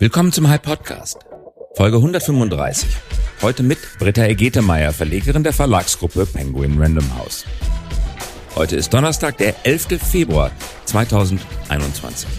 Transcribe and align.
Willkommen 0.00 0.32
zum 0.32 0.48
Hype 0.48 0.62
Podcast, 0.62 1.18
Folge 1.74 1.98
135. 1.98 2.88
Heute 3.42 3.62
mit 3.62 3.76
Britta 3.98 4.24
Egetemeyer, 4.24 4.94
Verlegerin 4.94 5.42
der 5.42 5.52
Verlagsgruppe 5.52 6.24
Penguin 6.24 6.80
Random 6.80 7.04
House. 7.18 7.44
Heute 8.56 8.76
ist 8.76 8.94
Donnerstag, 8.94 9.36
der 9.36 9.54
11. 9.66 10.00
Februar 10.02 10.52
2021. 10.86 12.30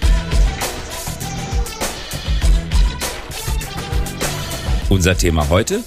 Unser 4.89 5.15
Thema 5.15 5.47
heute, 5.49 5.83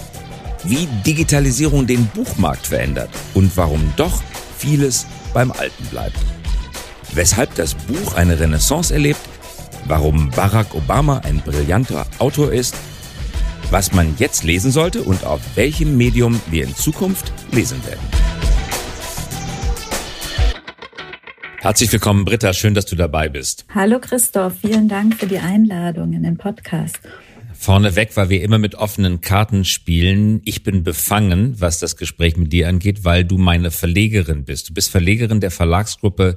wie 0.62 0.86
Digitalisierung 1.04 1.88
den 1.88 2.06
Buchmarkt 2.06 2.68
verändert 2.68 3.10
und 3.34 3.56
warum 3.56 3.92
doch 3.96 4.22
vieles 4.56 5.06
beim 5.32 5.50
Alten 5.50 5.86
bleibt. 5.86 6.18
Weshalb 7.14 7.52
das 7.56 7.74
Buch 7.74 8.14
eine 8.14 8.38
Renaissance 8.38 8.94
erlebt 8.94 9.18
warum 9.86 10.30
Barack 10.30 10.74
Obama 10.74 11.18
ein 11.18 11.40
brillanter 11.40 12.06
Autor 12.18 12.52
ist, 12.52 12.76
was 13.70 13.92
man 13.92 14.14
jetzt 14.18 14.44
lesen 14.44 14.70
sollte 14.70 15.02
und 15.02 15.24
auf 15.24 15.40
welchem 15.56 15.96
Medium 15.96 16.40
wir 16.50 16.64
in 16.64 16.74
Zukunft 16.74 17.32
lesen 17.52 17.84
werden. 17.86 18.00
Herzlich 21.60 21.90
willkommen, 21.92 22.26
Britta. 22.26 22.52
Schön, 22.52 22.74
dass 22.74 22.84
du 22.84 22.94
dabei 22.94 23.28
bist. 23.28 23.64
Hallo 23.74 23.98
Christoph, 23.98 24.54
vielen 24.60 24.88
Dank 24.88 25.14
für 25.14 25.26
die 25.26 25.38
Einladung 25.38 26.12
in 26.12 26.22
den 26.22 26.36
Podcast. 26.36 26.98
Vorneweg, 27.54 28.14
weil 28.16 28.28
wir 28.28 28.42
immer 28.42 28.58
mit 28.58 28.74
offenen 28.74 29.22
Karten 29.22 29.64
spielen. 29.64 30.42
Ich 30.44 30.62
bin 30.62 30.82
befangen, 30.82 31.58
was 31.58 31.78
das 31.78 31.96
Gespräch 31.96 32.36
mit 32.36 32.52
dir 32.52 32.68
angeht, 32.68 33.04
weil 33.04 33.24
du 33.24 33.38
meine 33.38 33.70
Verlegerin 33.70 34.44
bist. 34.44 34.68
Du 34.68 34.74
bist 34.74 34.90
Verlegerin 34.90 35.40
der 35.40 35.50
Verlagsgruppe 35.50 36.36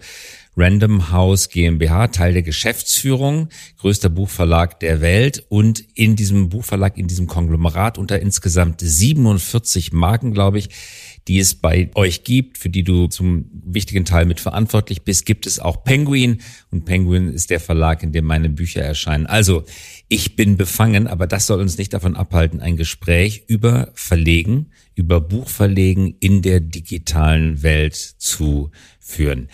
Random 0.57 1.11
House 1.11 1.49
GmbH, 1.49 2.07
Teil 2.07 2.33
der 2.33 2.41
Geschäftsführung, 2.41 3.49
größter 3.77 4.09
Buchverlag 4.09 4.79
der 4.79 5.01
Welt 5.01 5.45
und 5.49 5.83
in 5.93 6.15
diesem 6.15 6.49
Buchverlag, 6.49 6.97
in 6.97 7.07
diesem 7.07 7.27
Konglomerat 7.27 7.99
unter 7.99 8.19
insgesamt 8.19 8.81
47 8.81 9.93
Marken, 9.93 10.33
glaube 10.33 10.57
ich, 10.57 10.69
die 11.27 11.37
es 11.37 11.55
bei 11.55 11.91
euch 11.93 12.23
gibt, 12.23 12.57
für 12.57 12.69
die 12.69 12.83
du 12.83 13.07
zum 13.07 13.45
wichtigen 13.51 14.03
Teil 14.05 14.25
mitverantwortlich 14.25 15.03
bist, 15.03 15.25
gibt 15.25 15.45
es 15.45 15.59
auch 15.59 15.83
Penguin 15.83 16.39
und 16.71 16.85
Penguin 16.85 17.31
ist 17.31 17.51
der 17.51 17.59
Verlag, 17.59 18.01
in 18.01 18.11
dem 18.11 18.25
meine 18.25 18.49
Bücher 18.49 18.81
erscheinen. 18.81 19.27
Also, 19.27 19.63
ich 20.07 20.35
bin 20.35 20.57
befangen, 20.57 21.05
aber 21.05 21.27
das 21.27 21.45
soll 21.45 21.59
uns 21.59 21.77
nicht 21.77 21.93
davon 21.93 22.15
abhalten, 22.15 22.61
ein 22.61 22.77
Gespräch 22.77 23.43
über 23.47 23.91
Verlegen, 23.93 24.71
über 24.95 25.21
Buchverlegen 25.21 26.15
in 26.19 26.41
der 26.41 26.61
digitalen 26.61 27.61
Welt 27.61 27.95
zu 27.95 28.71
führen. 28.99 29.49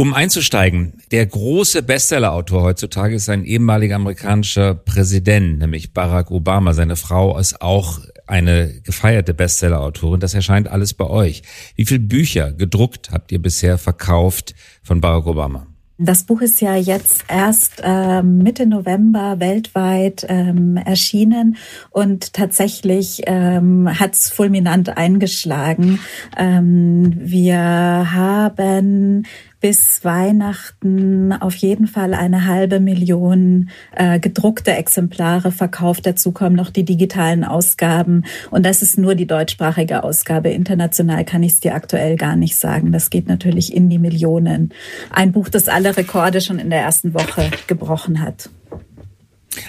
Um 0.00 0.14
einzusteigen, 0.14 0.94
der 1.10 1.26
große 1.26 1.82
Bestsellerautor 1.82 2.62
heutzutage 2.62 3.16
ist 3.16 3.28
ein 3.28 3.44
ehemaliger 3.44 3.96
amerikanischer 3.96 4.72
Präsident, 4.72 5.58
nämlich 5.58 5.92
Barack 5.92 6.30
Obama. 6.30 6.72
Seine 6.72 6.96
Frau 6.96 7.36
ist 7.36 7.60
auch 7.60 8.00
eine 8.26 8.80
gefeierte 8.82 9.34
Bestsellerautorin. 9.34 10.18
Das 10.18 10.32
erscheint 10.32 10.68
alles 10.68 10.94
bei 10.94 11.04
euch. 11.04 11.42
Wie 11.76 11.84
viele 11.84 12.00
Bücher 12.00 12.50
gedruckt 12.50 13.10
habt 13.12 13.30
ihr 13.30 13.42
bisher 13.42 13.76
verkauft 13.76 14.54
von 14.82 15.02
Barack 15.02 15.26
Obama? 15.26 15.66
Das 16.02 16.24
Buch 16.24 16.40
ist 16.40 16.62
ja 16.62 16.76
jetzt 16.76 17.26
erst 17.28 17.82
äh, 17.84 18.22
Mitte 18.22 18.64
November 18.64 19.38
weltweit 19.38 20.24
ähm, 20.30 20.78
erschienen 20.78 21.58
und 21.90 22.32
tatsächlich 22.32 23.20
ähm, 23.26 23.86
hat 24.00 24.14
es 24.14 24.30
fulminant 24.30 24.96
eingeschlagen. 24.96 25.98
Ähm, 26.38 27.12
wir 27.20 27.58
haben 27.58 29.26
bis 29.60 30.04
Weihnachten 30.04 31.32
auf 31.32 31.54
jeden 31.56 31.86
Fall 31.86 32.14
eine 32.14 32.46
halbe 32.46 32.80
Million 32.80 33.70
äh, 33.94 34.18
gedruckte 34.18 34.72
Exemplare 34.72 35.52
verkauft. 35.52 36.06
Dazu 36.06 36.32
kommen 36.32 36.56
noch 36.56 36.70
die 36.70 36.84
digitalen 36.84 37.44
Ausgaben. 37.44 38.24
Und 38.50 38.64
das 38.64 38.80
ist 38.82 38.98
nur 38.98 39.14
die 39.14 39.26
deutschsprachige 39.26 40.02
Ausgabe. 40.02 40.50
International 40.50 41.24
kann 41.24 41.42
ich 41.42 41.52
es 41.52 41.60
dir 41.60 41.74
aktuell 41.74 42.16
gar 42.16 42.36
nicht 42.36 42.56
sagen. 42.56 42.90
Das 42.92 43.10
geht 43.10 43.28
natürlich 43.28 43.74
in 43.74 43.90
die 43.90 43.98
Millionen. 43.98 44.72
Ein 45.10 45.32
Buch, 45.32 45.48
das 45.48 45.68
alle 45.68 45.96
Rekorde 45.96 46.40
schon 46.40 46.58
in 46.58 46.70
der 46.70 46.80
ersten 46.80 47.12
Woche 47.12 47.50
gebrochen 47.66 48.22
hat. 48.22 48.48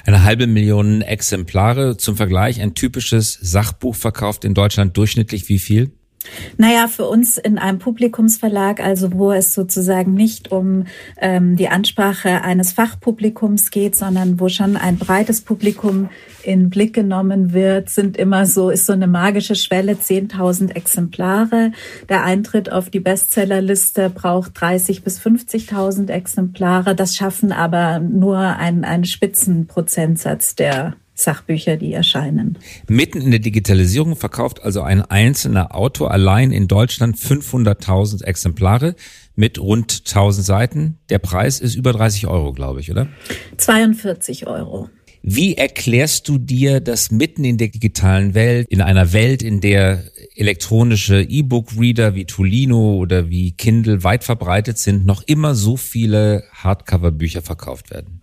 Eine 0.05 0.23
halbe 0.23 0.47
Million 0.47 1.01
Exemplare 1.01 1.97
zum 1.97 2.15
Vergleich. 2.15 2.61
Ein 2.61 2.75
typisches 2.75 3.37
Sachbuch 3.41 3.95
verkauft 3.95 4.45
in 4.45 4.53
Deutschland 4.53 4.95
durchschnittlich 4.95 5.49
wie 5.49 5.59
viel? 5.59 5.91
Naja, 6.57 6.87
für 6.87 7.07
uns 7.07 7.37
in 7.37 7.57
einem 7.57 7.79
Publikumsverlag, 7.79 8.79
also 8.79 9.13
wo 9.13 9.31
es 9.31 9.53
sozusagen 9.53 10.13
nicht 10.13 10.51
um 10.51 10.85
ähm, 11.17 11.55
die 11.55 11.67
Ansprache 11.67 12.43
eines 12.43 12.73
Fachpublikums 12.73 13.71
geht, 13.71 13.95
sondern 13.95 14.39
wo 14.39 14.49
schon 14.49 14.77
ein 14.77 14.97
breites 14.97 15.41
Publikum 15.41 16.09
in 16.43 16.69
Blick 16.69 16.93
genommen 16.93 17.53
wird, 17.53 17.89
sind 17.89 18.17
immer 18.17 18.45
so, 18.45 18.69
ist 18.69 18.85
so 18.85 18.93
eine 18.93 19.07
magische 19.07 19.55
Schwelle 19.55 19.93
10.000 19.93 20.75
Exemplare. 20.75 21.71
Der 22.09 22.23
Eintritt 22.23 22.71
auf 22.71 22.89
die 22.89 22.99
Bestsellerliste 22.99 24.09
braucht 24.09 24.59
30 24.59 25.03
bis 25.03 25.19
50.000 25.19 26.09
Exemplare. 26.09 26.95
Das 26.95 27.15
schaffen 27.15 27.51
aber 27.51 27.99
nur 27.99 28.37
ein, 28.37 28.83
ein 28.83 29.05
Spitzenprozentsatz 29.05 30.55
der 30.55 30.95
Sachbücher, 31.23 31.77
die 31.77 31.93
erscheinen. 31.93 32.57
Mitten 32.87 33.21
in 33.21 33.31
der 33.31 33.39
Digitalisierung 33.39 34.15
verkauft 34.15 34.63
also 34.63 34.81
ein 34.81 35.01
einzelner 35.01 35.75
Autor 35.75 36.11
allein 36.11 36.51
in 36.51 36.67
Deutschland 36.67 37.17
500.000 37.17 38.23
Exemplare 38.23 38.95
mit 39.35 39.59
rund 39.59 40.03
1000 40.05 40.45
Seiten. 40.45 40.97
Der 41.09 41.19
Preis 41.19 41.59
ist 41.59 41.75
über 41.75 41.93
30 41.93 42.27
Euro, 42.27 42.53
glaube 42.53 42.79
ich, 42.79 42.91
oder? 42.91 43.07
42 43.57 44.47
Euro. 44.47 44.89
Wie 45.23 45.55
erklärst 45.55 46.27
du 46.27 46.39
dir, 46.39 46.79
dass 46.79 47.11
mitten 47.11 47.43
in 47.43 47.59
der 47.59 47.67
digitalen 47.67 48.33
Welt, 48.33 48.67
in 48.69 48.81
einer 48.81 49.13
Welt, 49.13 49.43
in 49.43 49.61
der 49.61 50.03
elektronische 50.35 51.21
E-Book-Reader 51.21 52.15
wie 52.15 52.25
Tolino 52.25 52.95
oder 52.95 53.29
wie 53.29 53.51
Kindle 53.51 54.03
weit 54.03 54.23
verbreitet 54.23 54.79
sind, 54.79 55.05
noch 55.05 55.21
immer 55.27 55.53
so 55.53 55.77
viele 55.77 56.43
Hardcover-Bücher 56.53 57.43
verkauft 57.43 57.91
werden? 57.91 58.21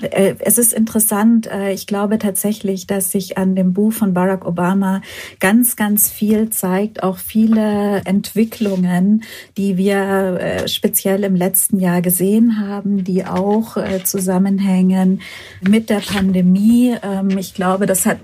Äh, 0.00 0.34
es 0.40 0.58
ist 0.58 0.72
interessant. 0.72 1.50
Äh, 1.50 1.72
ich 1.72 1.86
glaube 1.86 2.18
tatsächlich, 2.18 2.86
dass 2.86 3.10
sich 3.10 3.38
an 3.38 3.54
dem 3.54 3.72
Buch 3.72 3.92
von 3.92 4.14
Barack 4.14 4.46
Obama 4.46 5.02
ganz, 5.40 5.76
ganz 5.76 6.08
viel 6.08 6.50
zeigt. 6.50 7.02
Auch 7.02 7.18
viele 7.18 8.02
Entwicklungen, 8.04 9.24
die 9.56 9.76
wir 9.76 10.38
äh, 10.40 10.68
speziell 10.68 11.24
im 11.24 11.34
letzten 11.34 11.78
Jahr 11.78 12.02
gesehen 12.02 12.60
haben, 12.60 13.04
die 13.04 13.24
auch 13.24 13.76
zusammenhängen 14.04 15.20
mit 15.60 15.90
der 15.90 16.00
Pandemie. 16.00 16.96
Ähm, 17.02 17.36
ich 17.38 17.54
glaube, 17.54 17.86
das 17.86 18.06
hat 18.06 18.18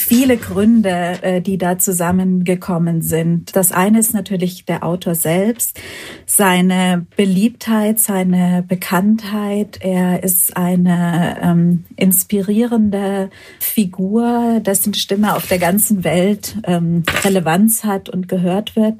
viele 0.00 0.36
Gründe, 0.36 1.18
äh, 1.22 1.40
die 1.40 1.58
da 1.58 1.76
zusammengekommen 1.76 3.02
sind. 3.02 3.56
Das 3.56 3.72
eine 3.72 3.98
ist 3.98 4.14
natürlich 4.14 4.64
der 4.64 4.84
Autor 4.84 5.16
selbst, 5.16 5.80
seine 6.24 7.04
Beliebtheit, 7.16 7.98
seine 7.98 8.64
Bekanntheit. 8.66 9.78
Er 9.80 10.22
ist 10.22 10.56
eine 10.56 11.38
ähm, 11.42 11.84
inspirierende 11.96 13.28
Figur, 13.58 14.60
dessen 14.64 14.94
Stimme 14.94 15.34
auf 15.34 15.48
der 15.48 15.58
ganzen 15.58 16.04
Welt 16.04 16.56
ähm, 16.62 17.02
Relevanz 17.24 17.82
hat 17.82 18.08
und 18.08 18.28
gehört 18.28 18.76
wird. 18.76 18.94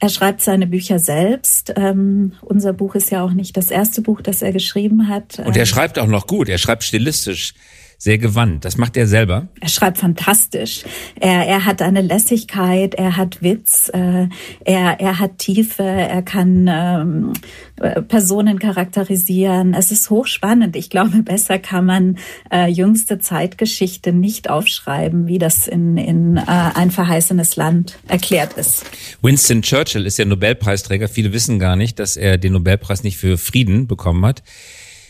Er 0.00 0.08
schreibt 0.08 0.40
seine 0.40 0.66
Bücher 0.66 0.98
selbst. 0.98 1.72
Ähm, 1.76 2.32
unser 2.40 2.72
Buch 2.72 2.96
ist 2.96 3.12
ja 3.12 3.22
auch 3.22 3.32
nicht 3.32 3.56
das 3.56 3.70
erste 3.70 4.02
Buch, 4.02 4.20
das 4.20 4.42
er 4.42 4.52
geschrieben 4.52 5.06
hat. 5.06 5.38
Und 5.38 5.56
er 5.56 5.66
schreibt 5.66 6.00
auch 6.00 6.08
noch 6.08 6.26
gut. 6.26 6.48
Er 6.48 6.58
schreibt 6.58 6.82
stilistisch 6.82 7.54
sehr 8.02 8.18
gewandt. 8.18 8.64
Das 8.64 8.78
macht 8.78 8.96
er 8.96 9.06
selber. 9.06 9.46
Er 9.60 9.68
schreibt 9.68 9.98
fantastisch. 9.98 10.82
Er, 11.20 11.46
er 11.46 11.64
hat 11.66 11.80
eine 11.82 12.00
Lässigkeit, 12.00 12.96
er 12.96 13.16
hat 13.16 13.42
Witz, 13.42 13.92
äh, 13.94 14.26
er, 14.64 14.98
er 14.98 15.20
hat 15.20 15.38
Tiefe, 15.38 15.84
er 15.84 16.22
kann 16.22 16.68
ähm, 16.68 17.32
äh, 17.76 18.02
Personen 18.02 18.58
charakterisieren. 18.58 19.72
Es 19.72 19.92
ist 19.92 20.10
hochspannend. 20.10 20.74
Ich 20.74 20.90
glaube, 20.90 21.22
besser 21.22 21.60
kann 21.60 21.86
man 21.86 22.18
äh, 22.50 22.66
jüngste 22.68 23.20
Zeitgeschichte 23.20 24.12
nicht 24.12 24.50
aufschreiben, 24.50 25.28
wie 25.28 25.38
das 25.38 25.68
in, 25.68 25.96
in 25.96 26.38
äh, 26.38 26.42
ein 26.46 26.90
verheißenes 26.90 27.54
Land 27.54 28.00
erklärt 28.08 28.54
ist. 28.54 28.84
Winston 29.22 29.62
Churchill 29.62 30.06
ist 30.06 30.18
ja 30.18 30.24
Nobelpreisträger. 30.24 31.06
Viele 31.06 31.32
wissen 31.32 31.60
gar 31.60 31.76
nicht, 31.76 32.00
dass 32.00 32.16
er 32.16 32.36
den 32.36 32.54
Nobelpreis 32.54 33.04
nicht 33.04 33.18
für 33.18 33.38
Frieden 33.38 33.86
bekommen 33.86 34.26
hat, 34.26 34.42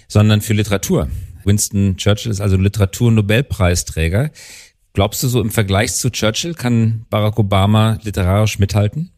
sondern 0.08 0.42
für 0.42 0.52
Literatur. 0.52 1.08
Winston 1.44 1.96
Churchill 1.96 2.30
ist 2.30 2.40
also 2.40 2.56
Literaturnobelpreisträger. 2.56 4.30
Glaubst 4.94 5.22
du 5.22 5.28
so 5.28 5.40
im 5.40 5.50
Vergleich 5.50 5.94
zu 5.94 6.10
Churchill 6.10 6.54
kann 6.54 7.06
Barack 7.08 7.38
Obama 7.38 7.98
literarisch 8.02 8.58
mithalten? 8.58 9.10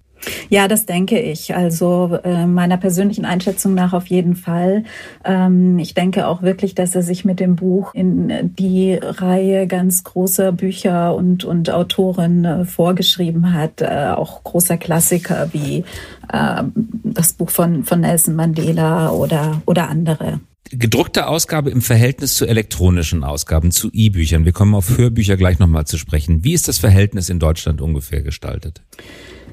Ja, 0.48 0.68
das 0.68 0.86
denke 0.86 1.18
ich. 1.18 1.54
Also 1.54 2.18
äh, 2.24 2.46
meiner 2.46 2.76
persönlichen 2.76 3.24
Einschätzung 3.24 3.74
nach 3.74 3.92
auf 3.92 4.06
jeden 4.06 4.36
Fall. 4.36 4.84
Ähm, 5.24 5.78
ich 5.78 5.94
denke 5.94 6.26
auch 6.26 6.42
wirklich, 6.42 6.74
dass 6.74 6.94
er 6.94 7.02
sich 7.02 7.24
mit 7.24 7.40
dem 7.40 7.56
Buch 7.56 7.94
in 7.94 8.54
die 8.54 8.94
Reihe 8.94 9.66
ganz 9.66 10.04
großer 10.04 10.52
Bücher 10.52 11.14
und, 11.14 11.44
und 11.44 11.70
Autoren 11.70 12.44
äh, 12.44 12.64
vorgeschrieben 12.64 13.52
hat. 13.52 13.80
Äh, 13.80 14.12
auch 14.16 14.44
großer 14.44 14.76
Klassiker 14.76 15.48
wie 15.52 15.84
äh, 16.32 16.62
das 17.04 17.32
Buch 17.34 17.50
von, 17.50 17.84
von 17.84 18.00
Nelson 18.00 18.34
Mandela 18.34 19.10
oder, 19.10 19.62
oder 19.66 19.88
andere. 19.88 20.40
Gedruckte 20.70 21.26
Ausgabe 21.26 21.70
im 21.70 21.82
Verhältnis 21.82 22.34
zu 22.34 22.46
elektronischen 22.46 23.22
Ausgaben, 23.22 23.70
zu 23.70 23.90
E-Büchern. 23.92 24.44
Wir 24.44 24.52
kommen 24.52 24.74
auf 24.74 24.96
Hörbücher 24.96 25.36
gleich 25.36 25.58
nochmal 25.58 25.86
zu 25.86 25.98
sprechen. 25.98 26.42
Wie 26.42 26.54
ist 26.54 26.68
das 26.68 26.78
Verhältnis 26.78 27.28
in 27.28 27.38
Deutschland 27.38 27.80
ungefähr 27.80 28.22
gestaltet? 28.22 28.82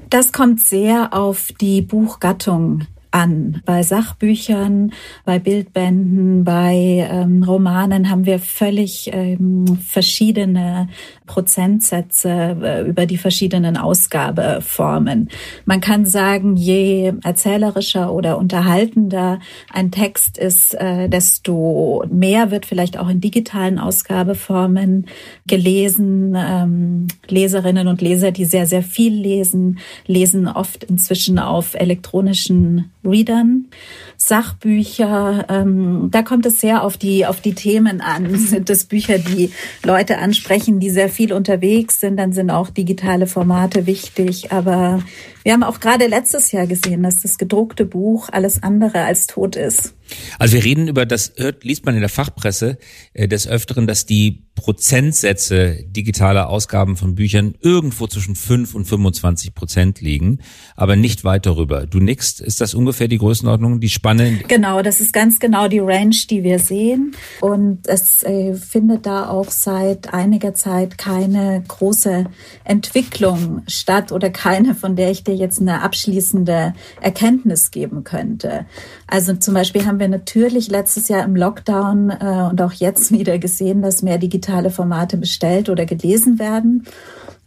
Das 0.08 0.32
kommt 0.32 0.60
sehr 0.60 1.14
auf 1.14 1.48
die 1.60 1.82
Buchgattung 1.82 2.86
an. 3.12 3.62
Bei 3.64 3.82
Sachbüchern, 3.82 4.92
bei 5.24 5.38
Bildbänden, 5.38 6.44
bei 6.44 7.06
ähm, 7.10 7.42
Romanen 7.42 8.10
haben 8.10 8.26
wir 8.26 8.38
völlig 8.38 9.10
ähm, 9.12 9.78
verschiedene 9.86 10.88
Prozentsätze 11.26 12.56
äh, 12.62 12.88
über 12.88 13.06
die 13.06 13.16
verschiedenen 13.16 13.76
Ausgabeformen. 13.76 15.28
Man 15.64 15.80
kann 15.80 16.04
sagen, 16.06 16.56
je 16.56 17.12
erzählerischer 17.22 18.12
oder 18.12 18.38
unterhaltender 18.38 19.40
ein 19.72 19.90
Text 19.90 20.38
ist, 20.38 20.74
äh, 20.74 21.08
desto 21.08 22.04
mehr 22.10 22.50
wird 22.50 22.66
vielleicht 22.66 22.98
auch 22.98 23.08
in 23.08 23.20
digitalen 23.20 23.78
Ausgabeformen 23.78 25.06
gelesen. 25.46 26.34
Ähm, 26.36 27.08
Leserinnen 27.28 27.88
und 27.88 28.00
Leser, 28.00 28.32
die 28.32 28.44
sehr, 28.44 28.66
sehr 28.66 28.82
viel 28.82 29.14
lesen, 29.14 29.78
lesen 30.06 30.48
oft 30.48 30.84
inzwischen 30.84 31.38
auf 31.38 31.74
elektronischen 31.74 32.90
Readern. 33.04 33.68
Sachbücher, 34.16 35.46
ähm, 35.48 36.08
da 36.10 36.22
kommt 36.22 36.46
es 36.46 36.60
sehr 36.60 36.84
auf 36.84 36.96
die, 36.96 37.26
auf 37.26 37.40
die 37.40 37.54
Themen 37.54 38.00
an. 38.00 38.36
Sind 38.36 38.70
es 38.70 38.84
Bücher, 38.84 39.18
die 39.18 39.50
Leute 39.82 40.18
ansprechen, 40.18 40.78
die 40.80 40.90
sehr 40.90 41.08
viel 41.08 41.32
unterwegs 41.32 42.00
sind, 42.00 42.16
dann 42.16 42.32
sind 42.32 42.50
auch 42.50 42.70
digitale 42.70 43.26
Formate 43.26 43.86
wichtig. 43.86 44.52
Aber 44.52 45.02
wir 45.42 45.52
haben 45.52 45.62
auch 45.62 45.80
gerade 45.80 46.06
letztes 46.06 46.52
Jahr 46.52 46.66
gesehen, 46.66 47.02
dass 47.02 47.20
das 47.20 47.38
gedruckte 47.38 47.84
Buch 47.84 48.28
alles 48.30 48.62
andere 48.62 49.04
als 49.04 49.26
tot 49.26 49.56
ist. 49.56 49.94
Also 50.38 50.54
wir 50.54 50.64
reden 50.64 50.88
über 50.88 51.06
das, 51.06 51.32
hört, 51.36 51.64
liest 51.64 51.86
man 51.86 51.94
in 51.94 52.00
der 52.00 52.08
Fachpresse 52.08 52.78
äh, 53.14 53.28
des 53.28 53.46
Öfteren, 53.46 53.86
dass 53.86 54.06
die 54.06 54.44
Prozentsätze 54.54 55.82
digitaler 55.86 56.48
Ausgaben 56.48 56.96
von 56.96 57.14
Büchern 57.14 57.54
irgendwo 57.60 58.06
zwischen 58.06 58.36
5 58.36 58.74
und 58.74 58.84
25 58.84 59.54
Prozent 59.54 60.00
liegen, 60.00 60.40
aber 60.76 60.94
nicht 60.94 61.24
weit 61.24 61.46
darüber. 61.46 61.86
Du 61.86 61.98
nickst, 61.98 62.40
ist 62.40 62.60
das 62.60 62.74
ungefähr 62.74 63.08
die 63.08 63.18
Größenordnung, 63.18 63.80
die 63.80 63.88
Spanne? 63.88 64.40
Genau, 64.48 64.82
das 64.82 65.00
ist 65.00 65.12
ganz 65.12 65.40
genau 65.40 65.68
die 65.68 65.78
Range, 65.78 66.14
die 66.28 66.42
wir 66.42 66.58
sehen. 66.58 67.12
Und 67.40 67.88
es 67.88 68.22
äh, 68.24 68.54
findet 68.54 69.06
da 69.06 69.28
auch 69.28 69.50
seit 69.50 70.12
einiger 70.12 70.54
Zeit 70.54 70.98
keine 70.98 71.64
große 71.66 72.26
Entwicklung 72.64 73.62
statt 73.66 74.12
oder 74.12 74.30
keine, 74.30 74.74
von 74.74 74.96
der 74.96 75.10
ich 75.10 75.24
dir 75.32 75.38
jetzt 75.38 75.60
eine 75.60 75.82
abschließende 75.82 76.74
Erkenntnis 77.00 77.70
geben 77.70 78.04
könnte. 78.04 78.66
Also 79.06 79.34
zum 79.34 79.54
Beispiel 79.54 79.86
haben 79.86 80.00
wir 80.00 80.08
natürlich 80.08 80.68
letztes 80.68 81.08
Jahr 81.08 81.24
im 81.24 81.36
Lockdown 81.36 82.10
äh, 82.10 82.48
und 82.50 82.60
auch 82.60 82.72
jetzt 82.72 83.12
wieder 83.12 83.38
gesehen, 83.38 83.82
dass 83.82 84.02
mehr 84.02 84.18
digitale 84.18 84.70
Formate 84.70 85.16
bestellt 85.16 85.68
oder 85.68 85.86
gelesen 85.86 86.38
werden. 86.38 86.86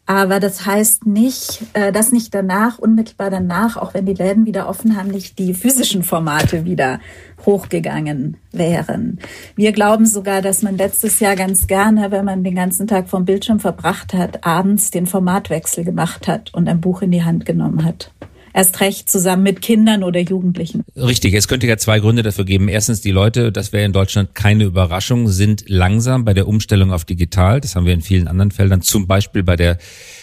Aber 0.08 0.40
das 0.40 0.66
heißt 0.66 1.08
nicht, 1.08 1.64
äh, 1.74 1.92
dass 1.92 2.12
nicht 2.12 2.34
danach, 2.34 2.78
unmittelbar 2.78 3.32
danach, 3.32 3.76
auch 3.76 3.96
wenn 3.96 4.06
die 4.06 4.14
Läden 4.14 4.46
wieder 4.46 4.70
offen 4.70 4.96
haben, 4.96 5.10
nicht 5.10 5.40
die 5.40 5.56
physischen 5.56 6.04
Formate 6.04 6.66
wieder 6.66 7.00
hochgegangen 7.46 8.38
wären. 8.52 9.20
Wir 9.56 9.72
glauben 9.72 10.06
sogar, 10.06 10.44
dass 10.44 10.62
man 10.62 10.78
letztes 10.78 11.20
Jahr 11.20 11.36
ganz 11.36 11.66
gerne, 11.66 12.12
wenn 12.12 12.24
man 12.24 12.44
den 12.44 12.56
ganzen 12.56 12.86
Tag 12.86 13.10
vom 13.10 13.26
Bildschirm 13.26 13.60
verbracht 13.60 14.14
hat, 14.14 14.46
abends 14.46 14.92
den 14.92 15.08
Formatwechsel 15.08 15.84
gemacht 15.84 16.28
hat 16.28 16.54
und 16.54 16.70
ein 16.70 16.82
Buch 16.82 17.02
in 17.02 17.12
die 17.12 17.24
Hand 17.24 17.46
genommen 17.46 17.84
hat 17.84 18.12
erst 18.56 18.80
recht 18.80 19.10
zusammen 19.10 19.44
mit 19.44 19.62
Kindern 19.62 20.04
oder 20.04 20.22
Jugendlichen. 20.22 20.86
Richtig, 20.96 21.34
es 21.34 21.48
könnte 21.48 21.68
ja 21.68 21.78
zwei 21.78 22.00
Gründe 22.00 22.24
dafür 22.24 22.46
geben. 22.46 22.70
Erstens, 22.70 23.02
die 23.02 23.12
Leute, 23.12 23.52
das 23.52 23.74
wäre 23.74 23.84
in 23.84 23.92
Deutschland 23.92 24.34
keine 24.34 24.64
Überraschung, 24.64 25.28
sind 25.28 25.66
langsam 25.68 26.24
bei 26.24 26.34
der 26.34 26.48
Umstellung 26.48 26.92
auf 26.94 27.04
digital. 27.04 27.60
Das 27.60 27.76
haben 27.76 27.86
wir 27.86 27.94
in 27.94 28.02
vielen 28.02 28.28
anderen 28.28 28.52
Feldern, 28.52 28.82
zum 28.82 29.08
Beispiel 29.08 29.44
bei 29.44 29.58
der 29.58 29.78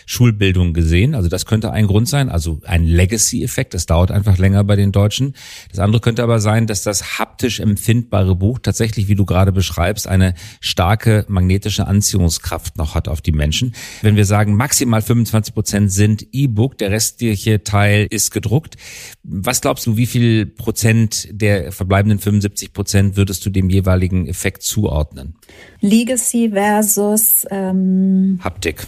Schulbildung 0.07 0.73
gesehen. 0.73 1.15
Also 1.15 1.29
das 1.29 1.47
könnte 1.47 1.73
ein 1.73 1.87
Grund 1.87 2.09
sein, 2.09 2.29
also 2.29 2.61
ein 2.65 2.85
Legacy-Effekt. 2.85 3.75
Das 3.75 3.87
dauert 3.87 4.11
einfach 4.11 4.39
länger 4.39 4.65
bei 4.65 4.77
den 4.77 4.93
Deutschen. 4.93 5.35
Das 5.71 5.79
andere 5.79 6.01
könnte 6.01 6.23
aber 6.23 6.41
sein, 6.41 6.67
dass 6.67 6.83
das 6.83 7.19
haptisch 7.19 7.61
empfindbare 7.61 8.35
Buch 8.35 8.59
tatsächlich, 8.61 9.09
wie 9.09 9.15
du 9.15 9.25
gerade 9.25 9.53
beschreibst, 9.53 10.07
eine 10.07 10.35
starke 10.61 11.25
magnetische 11.29 11.87
Anziehungskraft 11.87 12.77
noch 12.77 12.95
hat 12.95 13.09
auf 13.09 13.21
die 13.21 13.33
Menschen. 13.33 13.75
Wenn 14.03 14.17
wir 14.17 14.25
sagen, 14.25 14.55
maximal 14.55 15.03
25 15.03 15.55
Prozent 15.55 15.93
sind 15.93 16.27
E-Book, 16.33 16.79
der 16.79 16.91
restliche 16.91 17.63
Teil 17.63 18.07
ist 18.11 18.31
gedruckt. 18.31 18.77
Was 19.23 19.61
glaubst 19.61 19.87
du, 19.87 19.97
wie 19.97 20.07
viel 20.07 20.47
Prozent 20.47 21.29
der 21.31 21.73
verbleibenden 21.73 22.19
75 22.19 22.73
Prozent 22.73 23.17
würdest 23.17 23.45
du 23.47 23.51
dem 23.51 23.71
jeweiligen 23.71 24.27
Effekt 24.27 24.63
zuordnen? 24.63 25.35
Legacy 25.81 26.51
versus 26.53 27.47
ähm 27.51 28.41
Haptik. 28.43 28.87